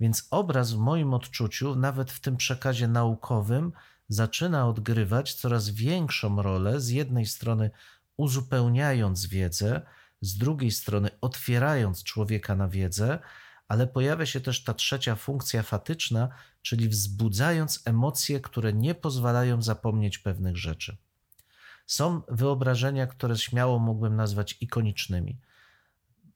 Więc 0.00 0.28
obraz 0.30 0.72
w 0.72 0.78
moim 0.78 1.14
odczuciu, 1.14 1.76
nawet 1.76 2.10
w 2.10 2.20
tym 2.20 2.36
przekazie 2.36 2.88
naukowym, 2.88 3.72
zaczyna 4.08 4.68
odgrywać 4.68 5.34
coraz 5.34 5.70
większą 5.70 6.42
rolę, 6.42 6.80
z 6.80 6.88
jednej 6.88 7.26
strony 7.26 7.70
uzupełniając 8.16 9.26
wiedzę, 9.26 9.82
z 10.20 10.36
drugiej 10.36 10.70
strony 10.70 11.10
otwierając 11.20 12.02
człowieka 12.02 12.56
na 12.56 12.68
wiedzę, 12.68 13.18
ale 13.68 13.86
pojawia 13.86 14.26
się 14.26 14.40
też 14.40 14.64
ta 14.64 14.74
trzecia 14.74 15.14
funkcja 15.14 15.62
fatyczna, 15.62 16.28
czyli 16.62 16.88
wzbudzając 16.88 17.82
emocje, 17.84 18.40
które 18.40 18.72
nie 18.72 18.94
pozwalają 18.94 19.62
zapomnieć 19.62 20.18
pewnych 20.18 20.56
rzeczy. 20.56 20.96
Są 21.86 22.22
wyobrażenia, 22.28 23.06
które 23.06 23.36
śmiało 23.36 23.78
mógłbym 23.78 24.16
nazwać 24.16 24.56
ikonicznymi. 24.60 25.38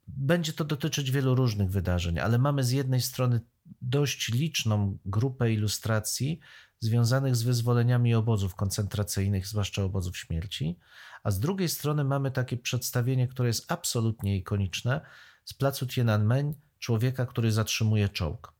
Będzie 0.08 0.52
to 0.52 0.64
dotyczyć 0.64 1.10
wielu 1.10 1.34
różnych 1.34 1.70
wydarzeń, 1.70 2.18
ale 2.18 2.38
mamy 2.38 2.64
z 2.64 2.70
jednej 2.70 3.00
strony 3.00 3.40
dość 3.82 4.32
liczną 4.32 4.98
grupę 5.04 5.52
ilustracji 5.52 6.40
związanych 6.80 7.36
z 7.36 7.42
wyzwoleniami 7.42 8.14
obozów 8.14 8.54
koncentracyjnych, 8.54 9.46
zwłaszcza 9.46 9.84
obozów 9.84 10.16
śmierci, 10.16 10.78
a 11.22 11.30
z 11.30 11.40
drugiej 11.40 11.68
strony 11.68 12.04
mamy 12.04 12.30
takie 12.30 12.56
przedstawienie, 12.56 13.28
które 13.28 13.48
jest 13.48 13.72
absolutnie 13.72 14.36
ikoniczne 14.36 15.00
z 15.44 15.54
placu 15.54 15.86
Tiananmen, 15.86 16.54
człowieka, 16.78 17.26
który 17.26 17.52
zatrzymuje 17.52 18.08
czołg. 18.08 18.52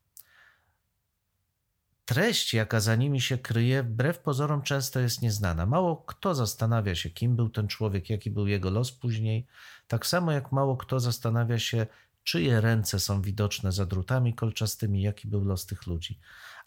Treść, 2.05 2.53
jaka 2.53 2.79
za 2.79 2.95
nimi 2.95 3.21
się 3.21 3.37
kryje, 3.37 3.83
wbrew 3.83 4.19
pozorom 4.19 4.61
często 4.61 4.99
jest 4.99 5.21
nieznana. 5.21 5.65
Mało 5.65 5.97
kto 5.97 6.35
zastanawia 6.35 6.95
się, 6.95 7.09
kim 7.09 7.35
był 7.35 7.49
ten 7.49 7.67
człowiek, 7.67 8.09
jaki 8.09 8.31
był 8.31 8.47
jego 8.47 8.69
los 8.69 8.91
później, 8.91 9.47
tak 9.87 10.07
samo 10.07 10.31
jak 10.31 10.51
mało 10.51 10.77
kto 10.77 10.99
zastanawia 10.99 11.59
się, 11.59 11.87
czyje 12.23 12.61
ręce 12.61 12.99
są 12.99 13.21
widoczne 13.21 13.71
za 13.71 13.85
drutami 13.85 14.33
kolczastymi, 14.33 15.01
jaki 15.01 15.27
był 15.27 15.43
los 15.43 15.65
tych 15.65 15.87
ludzi. 15.87 16.19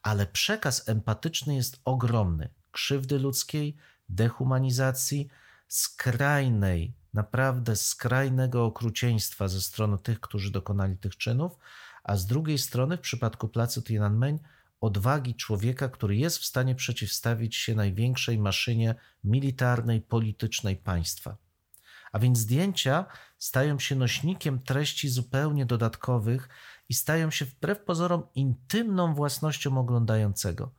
Ale 0.02 0.26
przekaz 0.26 0.88
empatyczny 0.88 1.54
jest 1.54 1.80
ogromny. 1.84 2.48
Krzywdy 2.72 3.18
ludzkiej, 3.18 3.76
dehumanizacji, 4.08 5.28
skrajnej, 5.68 6.94
naprawdę 7.14 7.76
skrajnego 7.76 8.64
okrucieństwa 8.64 9.48
ze 9.48 9.60
strony 9.60 9.98
tych, 9.98 10.20
którzy 10.20 10.50
dokonali 10.50 10.96
tych 10.96 11.16
czynów, 11.16 11.58
a 12.04 12.16
z 12.16 12.26
drugiej 12.26 12.58
strony 12.58 12.96
w 12.96 13.00
przypadku 13.00 13.48
placu 13.48 13.82
Tiananmen 13.82 14.38
odwagi 14.80 15.34
człowieka, 15.34 15.88
który 15.88 16.16
jest 16.16 16.38
w 16.38 16.44
stanie 16.44 16.74
przeciwstawić 16.74 17.56
się 17.56 17.74
największej 17.74 18.38
maszynie 18.38 18.94
militarnej, 19.24 20.00
politycznej 20.00 20.76
państwa. 20.76 21.36
A 22.12 22.18
więc 22.18 22.38
zdjęcia 22.38 23.06
stają 23.38 23.78
się 23.78 23.96
nośnikiem 23.96 24.62
treści 24.62 25.08
zupełnie 25.08 25.66
dodatkowych 25.66 26.48
i 26.88 26.94
stają 26.94 27.30
się 27.30 27.44
wbrew 27.44 27.84
pozorom 27.84 28.22
intymną 28.34 29.14
własnością 29.14 29.78
oglądającego. 29.78 30.74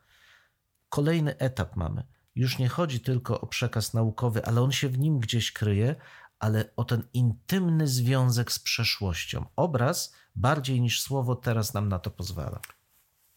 Kolejny 0.90 1.38
etap 1.38 1.76
mamy. 1.76 2.04
Już 2.38 2.58
nie 2.58 2.70
chodzi 2.70 3.00
tylko 3.00 3.42
o 3.42 3.48
przekaz 3.48 3.94
naukowy, 3.94 4.46
ale 4.46 4.62
on 4.62 4.72
się 4.72 4.90
w 4.90 5.00
nim 5.00 5.20
gdzieś 5.20 5.52
kryje, 5.52 5.96
ale 6.40 6.70
o 6.76 6.84
ten 6.84 7.04
intymny 7.14 7.88
związek 7.88 8.52
z 8.52 8.60
przeszłością. 8.60 9.46
Obraz 9.56 10.16
bardziej 10.36 10.82
niż 10.82 11.02
słowo 11.02 11.36
teraz 11.36 11.74
nam 11.74 11.90
na 11.90 12.00
to 12.00 12.12
pozwala. 12.12 12.60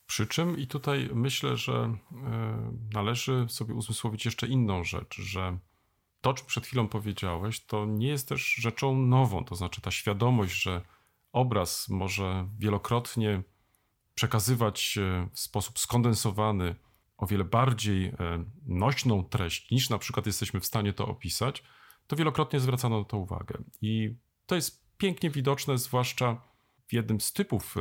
Przy 0.06 0.26
czym 0.26 0.58
i 0.58 0.66
tutaj 0.66 1.10
myślę, 1.14 1.56
że 1.56 1.72
e, 1.72 1.96
należy 2.92 3.46
sobie 3.48 3.74
uzmysłowić 3.74 4.24
jeszcze 4.24 4.46
inną 4.46 4.84
rzecz, 4.84 5.16
że 5.20 5.58
to, 6.20 6.34
czym 6.34 6.46
przed 6.46 6.66
chwilą 6.66 6.88
powiedziałeś, 6.88 7.66
to 7.66 7.86
nie 7.86 8.08
jest 8.08 8.28
też 8.28 8.54
rzeczą 8.54 8.96
nową. 8.96 9.44
To 9.44 9.54
znaczy 9.54 9.80
ta 9.80 9.90
świadomość, 9.90 10.62
że 10.62 10.82
obraz 11.32 11.88
może 11.88 12.48
wielokrotnie 12.58 13.42
przekazywać 14.14 14.98
w 15.32 15.40
sposób 15.40 15.78
skondensowany 15.78 16.74
o 17.20 17.26
wiele 17.26 17.44
bardziej 17.44 18.06
e, 18.06 18.14
nośną 18.66 19.24
treść, 19.24 19.70
niż 19.70 19.90
na 19.90 19.98
przykład 19.98 20.26
jesteśmy 20.26 20.60
w 20.60 20.66
stanie 20.66 20.92
to 20.92 21.06
opisać, 21.06 21.62
to 22.06 22.16
wielokrotnie 22.16 22.60
zwracano 22.60 22.98
na 22.98 23.04
to 23.04 23.18
uwagę. 23.18 23.62
I 23.82 24.14
to 24.46 24.54
jest 24.54 24.84
pięknie 24.98 25.30
widoczne, 25.30 25.78
zwłaszcza 25.78 26.42
w 26.86 26.92
jednym 26.92 27.20
z 27.20 27.32
typów 27.32 27.76
e, 27.76 27.80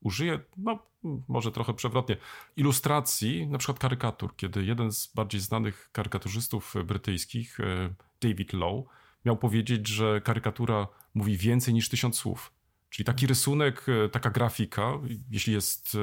użyję, 0.00 0.40
no 0.56 0.86
może 1.28 1.52
trochę 1.52 1.74
przewrotnie, 1.74 2.16
ilustracji, 2.56 3.46
na 3.46 3.58
przykład 3.58 3.78
karykatur, 3.78 4.36
kiedy 4.36 4.64
jeden 4.64 4.92
z 4.92 5.06
bardziej 5.06 5.40
znanych 5.40 5.88
karykaturzystów 5.92 6.74
brytyjskich, 6.84 7.60
e, 7.60 7.94
David 8.20 8.52
Lowe, 8.52 8.82
miał 9.24 9.36
powiedzieć, 9.36 9.88
że 9.88 10.20
karykatura 10.20 10.88
mówi 11.14 11.36
więcej 11.36 11.74
niż 11.74 11.88
tysiąc 11.88 12.16
słów. 12.16 12.52
Czyli 12.90 13.04
taki 13.04 13.26
rysunek, 13.26 13.86
taka 14.12 14.30
grafika, 14.30 14.92
jeśli 15.30 15.52
jest 15.52 15.96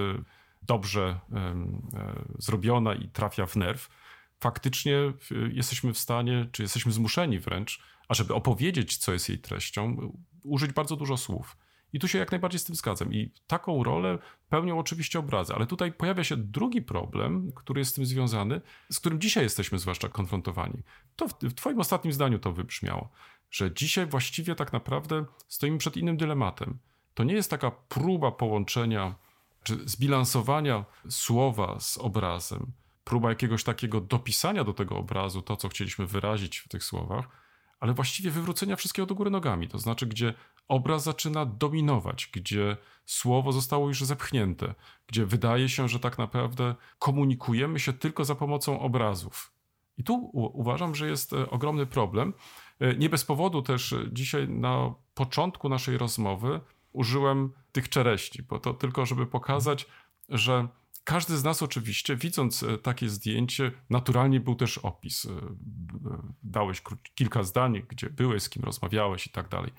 dobrze 0.67 1.19
zrobiona 2.39 2.95
i 2.95 3.07
trafia 3.07 3.45
w 3.45 3.55
nerw, 3.55 3.89
faktycznie 4.39 4.97
jesteśmy 5.51 5.93
w 5.93 5.97
stanie, 5.97 6.49
czy 6.51 6.61
jesteśmy 6.61 6.91
zmuszeni 6.91 7.39
wręcz, 7.39 7.81
ażeby 8.07 8.33
opowiedzieć, 8.33 8.97
co 8.97 9.13
jest 9.13 9.29
jej 9.29 9.39
treścią, 9.39 10.11
użyć 10.43 10.71
bardzo 10.71 10.95
dużo 10.95 11.17
słów. 11.17 11.57
I 11.93 11.99
tu 11.99 12.07
się 12.07 12.19
jak 12.19 12.31
najbardziej 12.31 12.59
z 12.59 12.63
tym 12.63 12.75
zgadzam. 12.75 13.13
I 13.13 13.33
taką 13.47 13.83
rolę 13.83 14.19
pełnią 14.49 14.79
oczywiście 14.79 15.19
obrazy, 15.19 15.53
ale 15.55 15.67
tutaj 15.67 15.93
pojawia 15.93 16.23
się 16.23 16.37
drugi 16.37 16.81
problem, 16.81 17.51
który 17.55 17.81
jest 17.81 17.91
z 17.91 17.93
tym 17.93 18.05
związany, 18.05 18.61
z 18.91 18.99
którym 18.99 19.21
dzisiaj 19.21 19.43
jesteśmy 19.43 19.79
zwłaszcza 19.79 20.09
konfrontowani. 20.09 20.83
To 21.15 21.27
w, 21.27 21.33
w 21.33 21.53
Twoim 21.53 21.79
ostatnim 21.79 22.13
zdaniu 22.13 22.39
to 22.39 22.53
wybrzmiało, 22.53 23.09
że 23.51 23.73
dzisiaj 23.73 24.05
właściwie 24.05 24.55
tak 24.55 24.73
naprawdę 24.73 25.25
stoimy 25.47 25.77
przed 25.77 25.97
innym 25.97 26.17
dylematem. 26.17 26.79
To 27.13 27.23
nie 27.23 27.33
jest 27.33 27.49
taka 27.49 27.71
próba 27.71 28.31
połączenia 28.31 29.15
czy 29.63 29.77
zbilansowania 29.85 30.85
słowa 31.09 31.79
z 31.79 31.97
obrazem, 31.97 32.71
próba 33.03 33.29
jakiegoś 33.29 33.63
takiego 33.63 34.01
dopisania 34.01 34.63
do 34.63 34.73
tego 34.73 34.97
obrazu 34.97 35.41
to, 35.41 35.55
co 35.55 35.69
chcieliśmy 35.69 36.07
wyrazić 36.07 36.57
w 36.57 36.67
tych 36.67 36.83
słowach, 36.83 37.43
ale 37.79 37.93
właściwie 37.93 38.31
wywrócenia 38.31 38.75
wszystkiego 38.75 39.05
do 39.05 39.15
góry 39.15 39.31
nogami. 39.31 39.67
To 39.67 39.79
znaczy, 39.79 40.07
gdzie 40.07 40.33
obraz 40.67 41.03
zaczyna 41.03 41.45
dominować, 41.45 42.29
gdzie 42.33 42.77
słowo 43.05 43.51
zostało 43.51 43.87
już 43.87 44.03
zepchnięte, 44.03 44.75
gdzie 45.07 45.25
wydaje 45.25 45.69
się, 45.69 45.89
że 45.89 45.99
tak 45.99 46.17
naprawdę 46.17 46.75
komunikujemy 46.99 47.79
się 47.79 47.93
tylko 47.93 48.25
za 48.25 48.35
pomocą 48.35 48.79
obrazów. 48.79 49.53
I 49.97 50.03
tu 50.03 50.29
uważam, 50.33 50.95
że 50.95 51.07
jest 51.07 51.33
e, 51.33 51.49
ogromny 51.49 51.85
problem. 51.85 52.33
E, 52.79 52.95
nie 52.95 53.09
bez 53.09 53.25
powodu 53.25 53.61
też 53.61 53.95
dzisiaj 54.11 54.49
na 54.49 54.93
początku 55.13 55.69
naszej 55.69 55.97
rozmowy 55.97 56.59
użyłem 56.93 57.53
tych 57.71 57.89
czereści, 57.89 58.43
bo 58.43 58.59
to 58.59 58.73
tylko, 58.73 59.05
żeby 59.05 59.25
pokazać, 59.25 59.85
że 60.29 60.67
każdy 61.03 61.37
z 61.37 61.43
nas 61.43 61.63
oczywiście, 61.63 62.15
widząc 62.15 62.63
e, 62.63 62.77
takie 62.77 63.09
zdjęcie, 63.09 63.71
naturalnie 63.89 64.39
był 64.39 64.55
też 64.55 64.77
opis. 64.77 65.27
Dałeś 66.43 66.81
kilka 67.15 67.43
zdań, 67.43 67.81
gdzie 67.89 68.09
byłeś, 68.09 68.43
z 68.43 68.49
kim 68.49 68.63
rozmawiałeś 68.63 69.27
i 69.27 69.29
tak 69.29 69.49
dalej. 69.49 69.71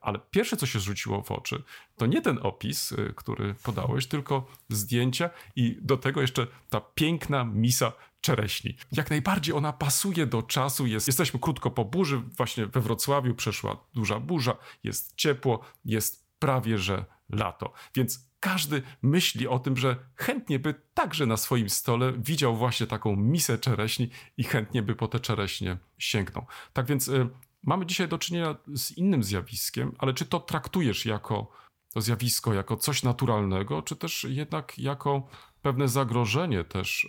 Ale 0.00 0.18
pierwsze, 0.30 0.56
co 0.56 0.66
się 0.66 0.80
rzuciło 0.80 1.22
w 1.22 1.30
oczy, 1.30 1.62
to 1.96 2.06
nie 2.06 2.22
ten 2.22 2.38
opis, 2.42 2.94
który 3.16 3.54
podałeś, 3.54 4.06
tylko 4.06 4.46
zdjęcia 4.68 5.30
i 5.56 5.78
do 5.82 5.96
tego 5.96 6.20
jeszcze 6.20 6.46
ta 6.68 6.80
piękna 6.80 7.44
misa 7.44 7.92
czereśni. 8.20 8.76
Jak 8.92 9.10
najbardziej 9.10 9.54
ona 9.54 9.72
pasuje 9.72 10.26
do 10.26 10.42
czasu. 10.42 10.86
Jest, 10.86 11.06
jesteśmy 11.06 11.40
krótko 11.40 11.70
po 11.70 11.84
burzy, 11.84 12.18
właśnie 12.18 12.66
we 12.66 12.80
Wrocławiu 12.80 13.34
przeszła 13.34 13.76
duża 13.94 14.20
burza, 14.20 14.56
jest 14.84 15.16
ciepło, 15.16 15.60
jest 15.84 16.27
prawie 16.38 16.78
że 16.78 17.04
lato. 17.30 17.72
Więc 17.94 18.28
każdy 18.40 18.82
myśli 19.02 19.48
o 19.48 19.58
tym, 19.58 19.76
że 19.76 19.96
chętnie 20.14 20.58
by 20.58 20.74
także 20.94 21.26
na 21.26 21.36
swoim 21.36 21.70
stole 21.70 22.12
widział 22.12 22.56
właśnie 22.56 22.86
taką 22.86 23.16
misę 23.16 23.58
czereśni 23.58 24.10
i 24.36 24.44
chętnie 24.44 24.82
by 24.82 24.94
po 24.94 25.08
te 25.08 25.20
czereśnie 25.20 25.78
sięgnął. 25.98 26.46
Tak 26.72 26.86
więc 26.86 27.08
y, 27.08 27.28
mamy 27.62 27.86
dzisiaj 27.86 28.08
do 28.08 28.18
czynienia 28.18 28.56
z 28.74 28.90
innym 28.90 29.22
zjawiskiem, 29.22 29.92
ale 29.98 30.14
czy 30.14 30.26
to 30.26 30.40
traktujesz 30.40 31.06
jako 31.06 31.50
to 31.92 32.00
zjawisko, 32.00 32.54
jako 32.54 32.76
coś 32.76 33.02
naturalnego, 33.02 33.82
czy 33.82 33.96
też 33.96 34.26
jednak 34.28 34.78
jako 34.78 35.28
pewne 35.62 35.88
zagrożenie, 35.88 36.64
też 36.64 37.08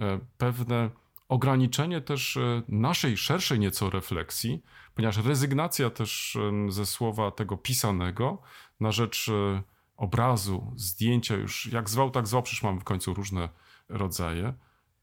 e, 0.00 0.20
pewne 0.38 0.90
ograniczenie 1.28 2.00
też 2.00 2.36
e, 2.36 2.62
naszej 2.68 3.16
szerszej 3.16 3.58
nieco 3.58 3.90
refleksji, 3.90 4.62
ponieważ 4.94 5.16
rezygnacja 5.16 5.90
też 5.90 6.38
ze 6.68 6.86
słowa 6.86 7.30
tego 7.30 7.56
pisanego 7.56 8.42
na 8.80 8.92
rzecz 8.92 9.28
e, 9.28 9.62
obrazu, 9.96 10.72
zdjęcia, 10.76 11.36
już 11.36 11.66
jak 11.72 11.90
zwał, 11.90 12.10
tak 12.10 12.26
zwał, 12.26 12.42
przecież 12.42 12.62
mamy 12.62 12.80
w 12.80 12.84
końcu 12.84 13.14
różne 13.14 13.48
rodzaje. 13.88 14.54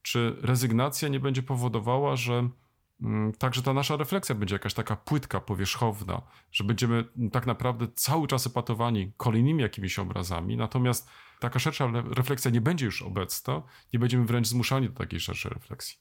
Czy 0.01 0.35
rezygnacja 0.41 1.09
nie 1.09 1.19
będzie 1.19 1.43
powodowała, 1.43 2.15
że 2.15 2.49
Mm, 3.03 3.33
także 3.33 3.61
ta 3.61 3.73
nasza 3.73 3.97
refleksja 3.97 4.35
będzie 4.35 4.55
jakaś 4.55 4.73
taka 4.73 4.95
płytka, 4.95 5.39
powierzchowna, 5.39 6.21
że 6.51 6.63
będziemy 6.63 7.05
tak 7.31 7.45
naprawdę 7.45 7.87
cały 7.95 8.27
czas 8.27 8.47
epatowani 8.47 9.11
kolejnymi 9.17 9.61
jakimiś 9.61 9.99
obrazami, 9.99 10.57
natomiast 10.57 11.09
taka 11.39 11.59
szersza 11.59 11.91
refleksja 12.11 12.51
nie 12.51 12.61
będzie 12.61 12.85
już 12.85 13.01
obecna, 13.01 13.61
nie 13.93 13.99
będziemy 13.99 14.25
wręcz 14.25 14.47
zmuszani 14.47 14.89
do 14.89 14.95
takiej 14.95 15.19
szerszej 15.19 15.51
refleksji. 15.51 15.97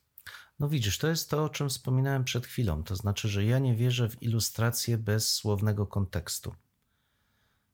No 0.59 0.69
widzisz, 0.69 0.99
to 0.99 1.09
jest 1.09 1.31
to, 1.31 1.45
o 1.45 1.49
czym 1.49 1.69
wspominałem 1.69 2.25
przed 2.25 2.47
chwilą. 2.47 2.83
To 2.83 2.97
znaczy, 2.97 3.29
że 3.29 3.45
ja 3.45 3.59
nie 3.59 3.75
wierzę 3.75 4.09
w 4.09 4.23
ilustrację 4.23 4.99
bez 4.99 5.35
słownego 5.35 5.87
kontekstu, 5.87 6.55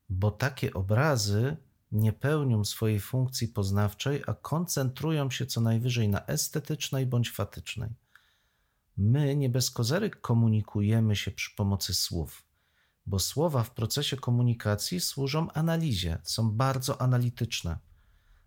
bo 0.09 0.31
takie 0.31 0.75
obrazy 0.75 1.57
nie 1.93 2.13
pełnią 2.13 2.65
swojej 2.65 3.01
funkcji 3.01 3.49
poznawczej, 3.49 4.23
a 4.27 4.35
koncentrują 4.35 5.31
się 5.31 5.47
co 5.47 5.61
najwyżej 5.61 6.09
na 6.09 6.27
estetycznej 6.27 7.07
bądź 7.07 7.31
fatycznej. 7.31 7.91
My 8.97 9.37
nie 9.37 9.49
bez 9.49 9.71
kozery 9.71 10.11
komunikujemy 10.11 11.17
się 11.17 11.31
przy 11.31 11.57
pomocy 11.57 11.95
słów, 11.95 12.47
bo 13.07 13.19
słowa 13.19 13.65
w 13.65 13.71
procesie 13.71 14.17
komunikacji 14.17 15.01
służą 15.01 15.53
analizie, 15.53 16.19
są 16.23 16.51
bardzo 16.51 17.01
analityczne. 17.01 17.79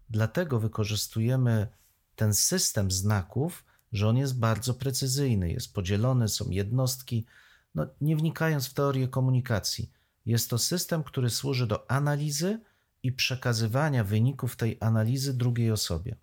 Dlatego 0.10 0.60
wykorzystujemy 0.60 1.68
ten 2.16 2.34
system 2.34 2.92
znaków, 2.92 3.66
że 3.92 4.08
on 4.08 4.18
jest 4.18 4.40
bardzo 4.40 4.74
precyzyjny, 4.74 5.52
jest 5.52 5.74
podzielony, 5.74 6.28
są 6.28 6.50
jednostki. 6.50 7.26
No, 7.76 7.88
nie 8.02 8.16
wnikając 8.16 8.68
w 8.68 8.74
teorię 8.74 9.08
komunikacji, 9.08 9.92
jest 10.26 10.50
to 10.50 10.58
system, 10.58 11.04
który 11.04 11.30
służy 11.30 11.68
do 11.68 11.92
analizy 11.92 12.60
i 13.04 13.12
przekazywania 13.12 14.04
wyników 14.04 14.56
tej 14.56 14.78
analizy 14.80 15.34
drugiej 15.34 15.72
osobie. 15.72 16.16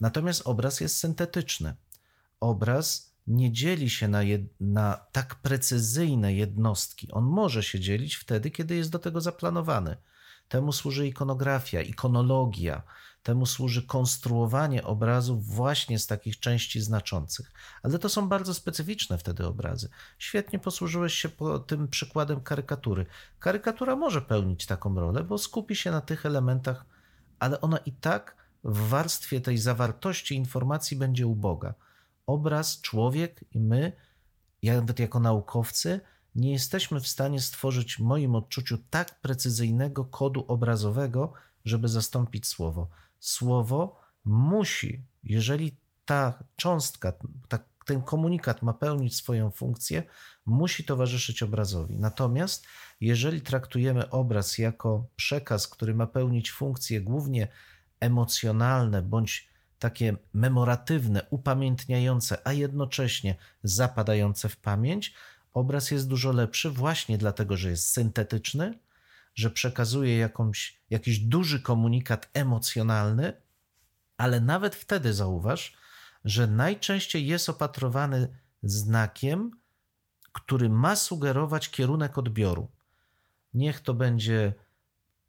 Natomiast 0.00 0.42
obraz 0.44 0.80
jest 0.80 0.98
syntetyczny. 0.98 1.74
Obraz 2.40 3.14
nie 3.26 3.52
dzieli 3.52 3.90
się 3.90 4.08
na, 4.08 4.22
jed, 4.22 4.42
na 4.60 5.06
tak 5.12 5.34
precyzyjne 5.34 6.34
jednostki. 6.34 7.12
On 7.12 7.24
może 7.24 7.62
się 7.62 7.80
dzielić 7.80 8.14
wtedy, 8.14 8.50
kiedy 8.50 8.76
jest 8.76 8.90
do 8.90 8.98
tego 8.98 9.20
zaplanowany. 9.20 9.96
Temu 10.48 10.72
służy 10.72 11.06
ikonografia, 11.08 11.82
ikonologia, 11.82 12.82
temu 13.22 13.46
służy 13.46 13.82
konstruowanie 13.82 14.84
obrazów 14.84 15.46
właśnie 15.46 15.98
z 15.98 16.06
takich 16.06 16.40
części 16.40 16.80
znaczących. 16.80 17.52
Ale 17.82 17.98
to 17.98 18.08
są 18.08 18.28
bardzo 18.28 18.54
specyficzne 18.54 19.18
wtedy 19.18 19.46
obrazy. 19.46 19.88
Świetnie 20.18 20.58
posłużyłeś 20.58 21.14
się 21.14 21.28
po 21.28 21.58
tym 21.58 21.88
przykładem 21.88 22.40
karykatury. 22.40 23.06
Karykatura 23.38 23.96
może 23.96 24.22
pełnić 24.22 24.66
taką 24.66 24.94
rolę, 24.94 25.24
bo 25.24 25.38
skupi 25.38 25.76
się 25.76 25.90
na 25.90 26.00
tych 26.00 26.26
elementach, 26.26 26.84
ale 27.38 27.60
ona 27.60 27.78
i 27.78 27.92
tak 27.92 28.36
w 28.64 28.88
warstwie 28.88 29.40
tej 29.40 29.58
zawartości 29.58 30.34
informacji 30.34 30.96
będzie 30.96 31.26
uboga. 31.26 31.74
Obraz, 32.26 32.80
człowiek 32.80 33.44
i 33.52 33.60
my, 33.60 33.92
nawet 34.62 34.98
jako 34.98 35.20
naukowcy, 35.20 36.00
nie 36.34 36.52
jesteśmy 36.52 37.00
w 37.00 37.08
stanie 37.08 37.40
stworzyć, 37.40 37.96
w 37.96 38.00
moim 38.00 38.34
odczuciu, 38.34 38.78
tak 38.90 39.20
precyzyjnego 39.20 40.04
kodu 40.04 40.44
obrazowego, 40.48 41.32
żeby 41.64 41.88
zastąpić 41.88 42.46
słowo. 42.46 42.88
Słowo 43.18 44.00
musi, 44.24 45.02
jeżeli 45.24 45.76
ta 46.04 46.44
cząstka, 46.56 47.12
ta, 47.48 47.58
ten 47.86 48.02
komunikat 48.02 48.62
ma 48.62 48.74
pełnić 48.74 49.16
swoją 49.16 49.50
funkcję, 49.50 50.02
musi 50.46 50.84
towarzyszyć 50.84 51.42
obrazowi. 51.42 51.98
Natomiast 51.98 52.66
jeżeli 53.00 53.40
traktujemy 53.40 54.10
obraz 54.10 54.58
jako 54.58 55.06
przekaz, 55.16 55.68
który 55.68 55.94
ma 55.94 56.06
pełnić 56.06 56.50
funkcje 56.52 57.00
głównie 57.00 57.48
emocjonalne 58.00 59.02
bądź 59.02 59.50
takie 59.78 60.16
memoratywne, 60.32 61.26
upamiętniające, 61.30 62.38
a 62.44 62.52
jednocześnie 62.52 63.34
zapadające 63.62 64.48
w 64.48 64.56
pamięć, 64.56 65.14
obraz 65.54 65.90
jest 65.90 66.08
dużo 66.08 66.32
lepszy 66.32 66.70
właśnie 66.70 67.18
dlatego, 67.18 67.56
że 67.56 67.70
jest 67.70 67.88
syntetyczny, 67.88 68.78
że 69.34 69.50
przekazuje 69.50 70.18
jakąś, 70.18 70.80
jakiś 70.90 71.18
duży 71.18 71.60
komunikat 71.60 72.30
emocjonalny, 72.34 73.32
ale 74.16 74.40
nawet 74.40 74.74
wtedy 74.74 75.14
zauważ, 75.14 75.76
że 76.24 76.46
najczęściej 76.46 77.26
jest 77.26 77.48
opatrowany 77.48 78.38
znakiem, 78.62 79.50
który 80.32 80.68
ma 80.68 80.96
sugerować 80.96 81.70
kierunek 81.70 82.18
odbioru. 82.18 82.70
Niech 83.54 83.80
to 83.80 83.94
będzie 83.94 84.54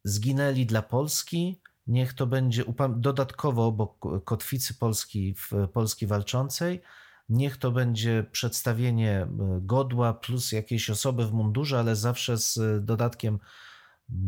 zginęli 0.03 0.65
dla 0.65 0.81
Polski, 0.81 1.61
niech 1.87 2.13
to 2.13 2.27
będzie 2.27 2.63
dodatkowo 2.97 3.65
obok 3.65 4.23
kotwicy 4.23 4.73
Polski 4.73 5.35
w 5.35 5.67
Polski 5.73 6.07
Walczącej, 6.07 6.81
niech 7.29 7.57
to 7.57 7.71
będzie 7.71 8.25
przedstawienie 8.31 9.21
e, 9.21 9.27
godła 9.61 10.13
plus 10.13 10.51
jakiejś 10.51 10.89
osoby 10.89 11.27
w 11.27 11.33
mundurze, 11.33 11.79
ale 11.79 11.95
zawsze 11.95 12.37
z 12.37 12.85
dodatkiem 12.85 13.39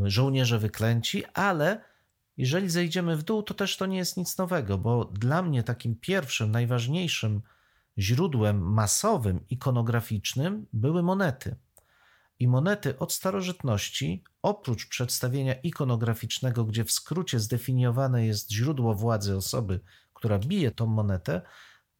żołnierze 0.03 0.59
wyklęci, 0.59 1.25
ale 1.33 1.83
jeżeli 2.37 2.69
zejdziemy 2.69 3.17
w 3.17 3.23
dół, 3.23 3.43
to 3.43 3.53
też 3.53 3.77
to 3.77 3.85
nie 3.85 3.97
jest 3.97 4.17
nic 4.17 4.37
nowego, 4.37 4.77
bo 4.77 5.05
dla 5.05 5.41
mnie 5.41 5.63
takim 5.63 5.95
pierwszym, 5.95 6.51
najważniejszym 6.51 7.41
źródłem 7.97 8.73
masowym, 8.73 9.45
ikonograficznym 9.49 10.65
były 10.73 11.03
monety. 11.03 11.55
I 12.39 12.47
monety 12.47 12.99
od 12.99 13.13
starożytności, 13.13 14.23
oprócz 14.41 14.87
przedstawienia 14.87 15.53
ikonograficznego, 15.53 16.65
gdzie 16.65 16.83
w 16.83 16.91
skrócie 16.91 17.39
zdefiniowane 17.39 18.25
jest 18.25 18.51
źródło 18.51 18.95
władzy 18.95 19.37
osoby, 19.37 19.79
która 20.13 20.39
bije 20.39 20.71
tą 20.71 20.85
monetę, 20.85 21.41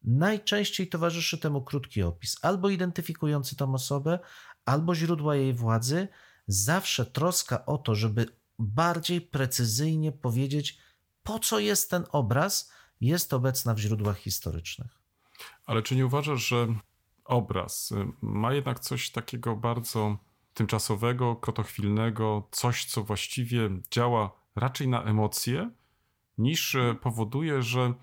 najczęściej 0.02 0.88
towarzyszy 0.88 1.38
temu 1.38 1.62
krótki 1.62 2.02
opis, 2.02 2.36
albo 2.42 2.70
identyfikujący 2.70 3.56
tą 3.56 3.74
osobę, 3.74 4.18
albo 4.64 4.94
źródła 4.94 5.36
jej 5.36 5.54
władzy, 5.54 6.08
zawsze 6.46 7.06
troska 7.06 7.66
o 7.66 7.78
to, 7.78 7.94
żeby 7.94 8.26
bardziej 8.58 9.20
precyzyjnie 9.20 10.12
powiedzieć, 10.12 10.78
po 11.22 11.38
co 11.38 11.58
jest 11.58 11.90
ten 11.90 12.04
obraz, 12.12 12.72
jest 13.00 13.34
obecna 13.34 13.74
w 13.74 13.78
źródłach 13.78 14.18
historycznych. 14.18 14.98
Ale 15.66 15.82
czy 15.82 15.96
nie 15.96 16.06
uważasz, 16.06 16.48
że 16.48 16.66
obraz 17.24 17.92
y, 17.92 18.06
ma 18.20 18.54
jednak 18.54 18.80
coś 18.80 19.10
takiego 19.10 19.56
bardzo 19.56 20.18
tymczasowego, 20.54 21.36
krotochwilnego, 21.36 22.48
coś, 22.50 22.84
co 22.84 23.02
właściwie 23.02 23.70
działa 23.90 24.30
raczej 24.56 24.88
na 24.88 25.02
emocje, 25.02 25.70
niż 26.38 26.74
y, 26.74 26.96
powoduje, 27.02 27.62
że 27.62 27.94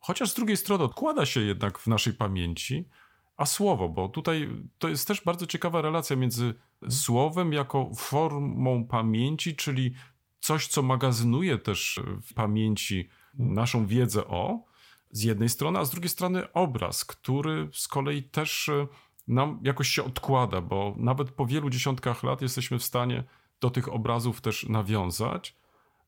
chociaż 0.00 0.30
z 0.30 0.34
drugiej 0.34 0.56
strony 0.56 0.84
odkłada 0.84 1.26
się 1.26 1.40
jednak 1.40 1.78
w 1.78 1.86
naszej 1.86 2.12
pamięci, 2.12 2.88
a 3.36 3.46
słowo, 3.46 3.88
bo 3.88 4.08
tutaj 4.08 4.50
to 4.78 4.88
jest 4.88 5.08
też 5.08 5.20
bardzo 5.24 5.46
ciekawa 5.46 5.82
relacja 5.82 6.16
między 6.16 6.54
słowem 6.88 7.52
jako 7.52 7.90
formą 7.96 8.86
pamięci, 8.86 9.56
czyli 9.56 9.94
coś, 10.40 10.66
co 10.66 10.82
magazynuje 10.82 11.58
też 11.58 12.00
w 12.22 12.34
pamięci 12.34 13.08
naszą 13.34 13.86
wiedzę 13.86 14.26
o, 14.26 14.64
z 15.10 15.22
jednej 15.22 15.48
strony, 15.48 15.78
a 15.78 15.84
z 15.84 15.90
drugiej 15.90 16.08
strony 16.08 16.52
obraz, 16.52 17.04
który 17.04 17.68
z 17.72 17.88
kolei 17.88 18.22
też 18.22 18.68
e, 18.68 18.86
nam 19.28 19.60
jakoś 19.62 19.88
się 19.88 20.04
odkłada, 20.04 20.60
bo 20.60 20.94
nawet 20.98 21.30
po 21.30 21.46
wielu 21.46 21.70
dziesiątkach 21.70 22.22
lat 22.22 22.42
jesteśmy 22.42 22.78
w 22.78 22.84
stanie 22.84 23.24
do 23.60 23.70
tych 23.70 23.92
obrazów 23.92 24.40
też 24.40 24.68
nawiązać. 24.68 25.56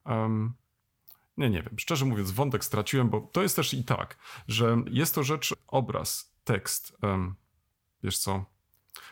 Um, 0.04 0.54
nie, 1.36 1.50
nie 1.50 1.62
wiem, 1.62 1.78
szczerze 1.78 2.04
mówiąc, 2.04 2.30
wątek 2.30 2.64
straciłem, 2.64 3.10
bo 3.10 3.20
to 3.20 3.42
jest 3.42 3.56
też 3.56 3.74
i 3.74 3.84
tak, 3.84 4.18
że 4.48 4.82
jest 4.90 5.14
to 5.14 5.22
rzecz, 5.22 5.54
obraz, 5.66 6.34
tekst. 6.44 6.96
Um, 7.02 7.34
wiesz 8.02 8.18
co? 8.18 8.44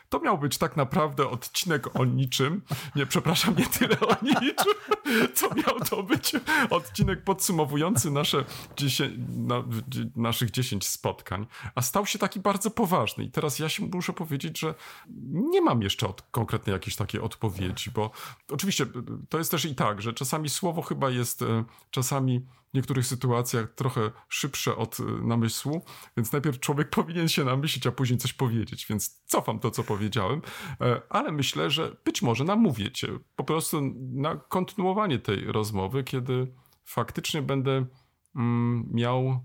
To 0.09 0.19
miał 0.19 0.37
być 0.37 0.57
tak 0.57 0.77
naprawdę 0.77 1.29
odcinek 1.29 1.99
o 1.99 2.05
niczym. 2.05 2.61
Nie, 2.95 3.05
przepraszam, 3.05 3.55
nie 3.57 3.65
tyle 3.65 3.99
o 3.99 4.15
niczym, 4.21 4.73
co 5.33 5.55
miał 5.55 5.79
to 5.89 6.03
być 6.03 6.31
odcinek 6.69 7.23
podsumowujący 7.23 8.11
nasze 8.11 8.45
10, 8.77 9.13
na, 9.27 9.63
naszych 10.15 10.51
10 10.51 10.87
spotkań, 10.87 11.45
a 11.75 11.81
stał 11.81 12.05
się 12.05 12.19
taki 12.19 12.39
bardzo 12.39 12.71
poważny. 12.71 13.23
I 13.23 13.31
teraz 13.31 13.59
ja 13.59 13.69
się 13.69 13.85
muszę 13.93 14.13
powiedzieć, 14.13 14.59
że 14.59 14.75
nie 15.33 15.61
mam 15.61 15.81
jeszcze 15.81 16.07
od, 16.07 16.21
konkretnej 16.21 16.73
jakiejś 16.73 16.95
takiej 16.95 17.21
odpowiedzi, 17.21 17.91
bo 17.91 18.11
oczywiście 18.49 18.85
to 19.29 19.37
jest 19.37 19.51
też 19.51 19.65
i 19.65 19.75
tak, 19.75 20.01
że 20.01 20.13
czasami 20.13 20.49
słowo 20.49 20.81
chyba 20.81 21.09
jest 21.09 21.41
e, 21.41 21.63
czasami 21.91 22.45
niektórych 22.75 23.05
sytuacjach 23.05 23.73
trochę 23.75 24.11
szybsze 24.29 24.75
od 24.75 24.99
y, 24.99 25.03
namysłu, 25.03 25.85
więc 26.17 26.31
najpierw 26.31 26.59
człowiek 26.59 26.89
powinien 26.99 27.27
się 27.27 27.43
namyślić, 27.43 27.87
a 27.87 27.91
później 27.91 28.19
coś 28.19 28.33
powiedzieć, 28.33 28.85
więc 28.89 29.23
cofam 29.25 29.59
to, 29.59 29.71
co 29.71 29.83
powiedziałem, 29.83 30.41
e, 30.81 31.01
ale 31.09 31.31
myślę, 31.31 31.69
że 31.69 31.95
być 32.05 32.21
może 32.21 32.43
namówię 32.43 32.91
cię 32.91 33.07
po 33.35 33.43
prostu 33.43 33.81
na 34.13 34.35
kontynuowanie 34.35 35.19
tej 35.19 35.45
rozmowy, 35.45 36.03
kiedy 36.03 36.53
faktycznie 36.83 37.41
będę 37.41 37.85
mm, 38.35 38.89
miał 38.91 39.39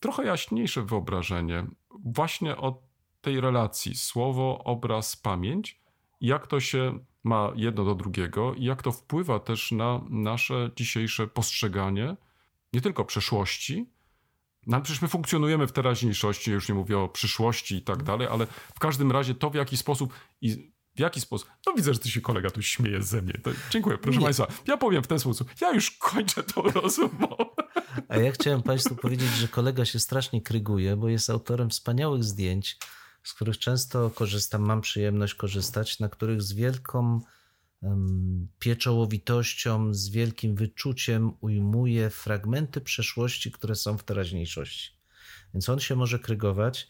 trochę 0.00 0.24
jaśniejsze 0.24 0.82
wyobrażenie 0.82 1.66
właśnie 2.04 2.56
o 2.56 2.82
tej 3.20 3.40
relacji 3.40 3.94
słowo, 3.94 4.64
obraz, 4.64 5.16
pamięć, 5.16 5.80
jak 6.20 6.46
to 6.46 6.60
się 6.60 6.98
ma 7.24 7.52
jedno 7.56 7.84
do 7.84 7.94
drugiego 7.94 8.54
i 8.54 8.64
jak 8.64 8.82
to 8.82 8.92
wpływa 8.92 9.38
też 9.38 9.72
na 9.72 10.00
nasze 10.10 10.70
dzisiejsze 10.76 11.26
postrzeganie 11.26 12.16
nie 12.72 12.80
tylko 12.80 13.04
przeszłości, 13.04 13.86
no 14.66 14.80
przecież 14.80 15.02
my 15.02 15.08
funkcjonujemy 15.08 15.66
w 15.66 15.72
teraźniejszości, 15.72 16.50
już 16.50 16.68
nie 16.68 16.74
mówię 16.74 16.98
o 16.98 17.08
przyszłości 17.08 17.76
i 17.76 17.82
tak 17.82 18.02
dalej, 18.02 18.28
ale 18.30 18.46
w 18.74 18.78
każdym 18.78 19.12
razie 19.12 19.34
to 19.34 19.50
w 19.50 19.54
jaki 19.54 19.76
sposób 19.76 20.14
i 20.40 20.72
w 20.96 21.00
jaki 21.00 21.20
sposób. 21.20 21.50
No 21.66 21.72
widzę, 21.72 21.94
że 21.94 22.00
ty 22.00 22.10
się 22.10 22.20
kolega 22.20 22.50
tu 22.50 22.62
śmieje 22.62 23.02
ze 23.02 23.22
mnie. 23.22 23.32
To 23.32 23.50
dziękuję, 23.70 23.98
proszę 23.98 24.18
nie. 24.18 24.24
Państwa. 24.24 24.46
Ja 24.66 24.76
powiem 24.76 25.02
w 25.02 25.06
ten 25.06 25.18
sposób. 25.18 25.50
Ja 25.60 25.72
już 25.72 25.90
kończę 25.90 26.42
tą 26.42 26.62
rozmowę. 26.80 27.44
A 28.08 28.16
ja 28.16 28.32
chciałem 28.32 28.62
Państwu 28.62 28.96
powiedzieć, 28.96 29.28
że 29.28 29.48
kolega 29.48 29.84
się 29.84 29.98
strasznie 29.98 30.42
kryguje, 30.42 30.96
bo 30.96 31.08
jest 31.08 31.30
autorem 31.30 31.70
wspaniałych 31.70 32.24
zdjęć 32.24 32.78
z 33.22 33.34
których 33.34 33.58
często 33.58 34.10
korzystam, 34.10 34.62
mam 34.62 34.80
przyjemność 34.80 35.34
korzystać, 35.34 35.98
na 35.98 36.08
których 36.08 36.42
z 36.42 36.52
wielką 36.52 37.20
um, 37.82 38.48
pieczołowitością, 38.58 39.94
z 39.94 40.08
wielkim 40.08 40.54
wyczuciem 40.54 41.32
ujmuje 41.40 42.10
fragmenty 42.10 42.80
przeszłości, 42.80 43.52
które 43.52 43.74
są 43.74 43.98
w 43.98 44.04
teraźniejszości. 44.04 44.90
Więc 45.54 45.68
on 45.68 45.80
się 45.80 45.96
może 45.96 46.18
krygować, 46.18 46.88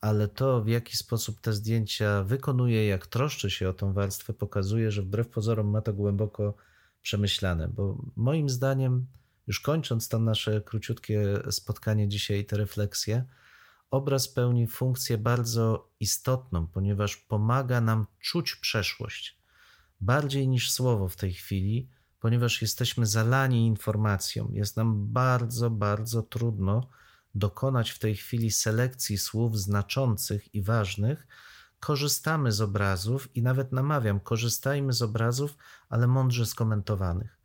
ale 0.00 0.28
to, 0.28 0.62
w 0.62 0.68
jaki 0.68 0.96
sposób 0.96 1.40
te 1.40 1.52
zdjęcia 1.52 2.22
wykonuje, 2.22 2.86
jak 2.86 3.06
troszczy 3.06 3.50
się 3.50 3.68
o 3.68 3.72
tą 3.72 3.92
warstwę, 3.92 4.32
pokazuje, 4.32 4.90
że 4.90 5.02
wbrew 5.02 5.28
pozorom 5.28 5.70
ma 5.70 5.80
to 5.80 5.92
głęboko 5.92 6.54
przemyślane. 7.02 7.68
Bo 7.68 8.04
moim 8.16 8.48
zdaniem, 8.48 9.06
już 9.46 9.60
kończąc 9.60 10.08
to 10.08 10.18
nasze 10.18 10.60
króciutkie 10.60 11.42
spotkanie 11.50 12.08
dzisiaj, 12.08 12.44
te 12.44 12.56
refleksje, 12.56 13.24
obraz 13.92 14.28
pełni 14.28 14.66
funkcję 14.66 15.18
bardzo 15.18 15.90
istotną, 16.00 16.66
ponieważ 16.66 17.16
pomaga 17.16 17.80
nam 17.80 18.06
czuć 18.20 18.56
przeszłość 18.56 19.42
bardziej 20.00 20.48
niż 20.48 20.72
słowo 20.72 21.08
w 21.08 21.16
tej 21.16 21.32
chwili, 21.32 21.88
ponieważ 22.20 22.62
jesteśmy 22.62 23.06
zalani 23.06 23.66
informacją. 23.66 24.48
Jest 24.52 24.76
nam 24.76 25.12
bardzo, 25.12 25.70
bardzo 25.70 26.22
trudno 26.22 26.88
dokonać 27.34 27.90
w 27.90 27.98
tej 27.98 28.16
chwili 28.16 28.50
selekcji 28.50 29.18
słów 29.18 29.58
znaczących 29.58 30.54
i 30.54 30.62
ważnych, 30.62 31.26
korzystamy 31.80 32.52
z 32.52 32.60
obrazów 32.60 33.36
i 33.36 33.42
nawet 33.42 33.72
namawiam, 33.72 34.20
korzystajmy 34.20 34.92
z 34.92 35.02
obrazów, 35.02 35.56
ale 35.88 36.06
mądrze 36.06 36.46
skomentowanych. 36.46 37.38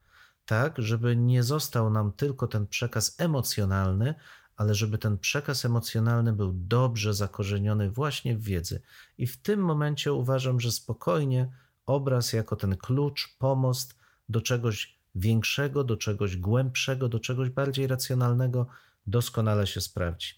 Tak, 0.46 0.74
żeby 0.78 1.16
nie 1.16 1.44
został 1.44 1.90
nam 1.90 2.12
tylko 2.12 2.48
ten 2.48 2.68
przekaz 2.68 3.16
emocjonalny, 3.18 4.16
ale 4.58 4.76
żeby 4.76 4.98
ten 4.98 5.18
przekaz 5.18 5.66
emocjonalny 5.66 6.34
był 6.34 6.54
dobrze 6.54 7.14
zakorzeniony 7.14 7.92
właśnie 7.92 8.38
w 8.38 8.44
wiedzy. 8.44 8.82
I 9.18 9.28
w 9.28 9.38
tym 9.38 9.60
momencie 9.60 10.14
uważam, 10.14 10.60
że 10.60 10.72
spokojnie 10.72 11.52
obraz 11.86 12.34
jako 12.34 12.56
ten 12.56 12.78
klucz, 12.78 13.36
pomost 13.40 13.96
do 14.30 14.42
czegoś 14.42 14.98
większego, 15.16 15.84
do 15.84 15.98
czegoś 15.98 16.38
głębszego, 16.38 17.10
do 17.10 17.20
czegoś 17.20 17.50
bardziej 17.50 17.88
racjonalnego 17.88 18.68
doskonale 19.08 19.68
się 19.68 19.82
sprawdzi. 19.82 20.34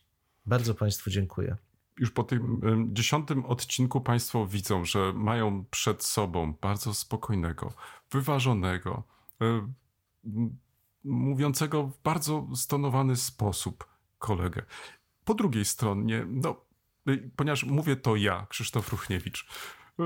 Bardzo 0.46 0.76
Państwu 0.76 1.10
dziękuję. 1.10 1.58
Już 1.98 2.12
po 2.12 2.24
tym 2.24 2.62
dziesiątym 2.94 3.46
odcinku 3.46 4.02
Państwo 4.02 4.48
widzą, 4.48 4.86
że 4.86 5.14
mają 5.14 5.66
przed 5.72 6.04
sobą 6.04 6.54
bardzo 6.62 6.94
spokojnego, 6.94 7.74
wyważonego, 8.12 9.04
mówiącego 11.04 11.84
w 11.84 12.02
bardzo 12.04 12.48
stonowany 12.56 13.16
sposób 13.16 13.89
kolegę. 14.20 14.66
Po 15.26 15.34
drugiej 15.34 15.66
stronie, 15.66 16.26
no, 16.30 16.66
y, 17.10 17.32
ponieważ 17.36 17.64
mówię 17.64 17.96
to 17.96 18.16
ja, 18.16 18.48
Krzysztof 18.50 18.92
Ruchniewicz, 18.92 19.48
y, 20.00 20.04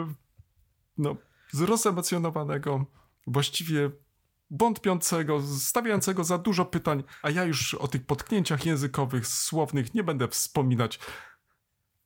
no, 0.98 1.16
zrozemocjonowanego, 1.52 2.86
właściwie 3.28 3.92
wątpiącego, 4.52 5.42
stawiającego 5.42 6.24
za 6.24 6.38
dużo 6.38 6.66
pytań, 6.66 7.04
a 7.22 7.30
ja 7.30 7.44
już 7.44 7.74
o 7.74 7.88
tych 7.88 8.06
potknięciach 8.06 8.66
językowych, 8.66 9.28
słownych 9.28 9.94
nie 9.94 10.04
będę 10.04 10.28
wspominać. 10.28 11.00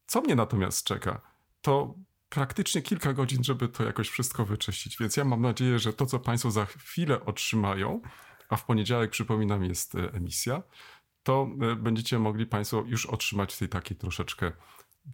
Co 0.06 0.22
mnie 0.22 0.36
natomiast 0.36 0.88
czeka, 0.88 1.22
to 1.62 1.96
praktycznie 2.30 2.82
kilka 2.82 3.14
godzin, 3.14 3.44
żeby 3.44 3.68
to 3.68 3.84
jakoś 3.84 4.10
wszystko 4.10 4.46
wyczyścić. 4.46 4.98
Więc 5.00 5.18
ja 5.18 5.26
mam 5.26 5.42
nadzieję, 5.42 5.80
że 5.80 5.94
to, 5.94 6.06
co 6.06 6.20
Państwo 6.20 6.52
za 6.52 6.66
chwilę 6.66 7.26
otrzymają, 7.26 8.02
a 8.50 8.56
w 8.56 8.66
poniedziałek, 8.66 9.12
przypominam, 9.12 9.64
jest 9.64 9.96
e, 9.96 10.14
emisja, 10.14 10.64
to 11.28 11.50
e, 11.72 11.76
będziecie 11.76 12.20
mogli 12.20 12.46
Państwo 12.46 12.84
już 12.86 13.06
otrzymać 13.06 13.54
w 13.54 13.60
tej 13.60 13.70
takiej 13.70 13.98
troszeczkę 13.98 14.52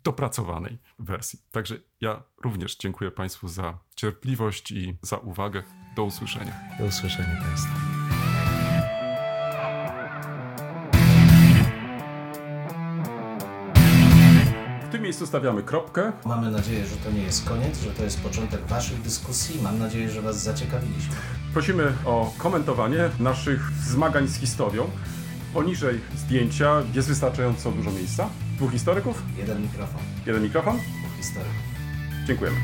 dopracowanej 0.03 0.77
wersji. 0.99 1.39
Także 1.51 1.75
ja 2.01 2.23
również 2.43 2.77
dziękuję 2.77 3.11
Państwu 3.11 3.47
za 3.47 3.77
cierpliwość 3.95 4.71
i 4.71 4.97
za 5.01 5.17
uwagę. 5.17 5.63
Do 5.95 6.03
usłyszenia. 6.03 6.53
Do 6.79 6.85
usłyszenia 6.85 7.41
Państwa. 7.41 7.69
W 14.87 14.91
tym 14.91 15.01
miejscu 15.01 15.25
stawiamy 15.25 15.63
kropkę. 15.63 16.11
Mamy 16.25 16.51
nadzieję, 16.51 16.85
że 16.85 16.95
to 16.95 17.11
nie 17.11 17.23
jest 17.23 17.49
koniec, 17.49 17.81
że 17.81 17.91
to 17.91 18.03
jest 18.03 18.23
początek 18.23 18.65
Waszych 18.65 19.01
dyskusji. 19.01 19.61
Mam 19.61 19.79
nadzieję, 19.79 20.09
że 20.09 20.21
Was 20.21 20.43
zaciekawiliśmy. 20.43 21.15
Prosimy 21.53 21.93
o 22.05 22.33
komentowanie 22.37 23.09
naszych 23.19 23.71
zmagań 23.71 24.27
z 24.27 24.37
historią. 24.37 24.89
Poniżej 25.53 25.99
zdjęcia 26.15 26.83
jest 26.93 27.07
wystarczająco 27.07 27.71
dużo 27.71 27.91
miejsca. 27.91 28.29
Dwóch 28.55 28.71
historyków? 28.71 29.23
Jeden 29.37 29.61
mikrofon. 29.61 30.01
Jeden 30.25 30.43
mikrofon? 30.43 30.77
Dwóch 30.77 31.17
historyków. 31.17 31.55
Dziękujemy. 32.27 32.57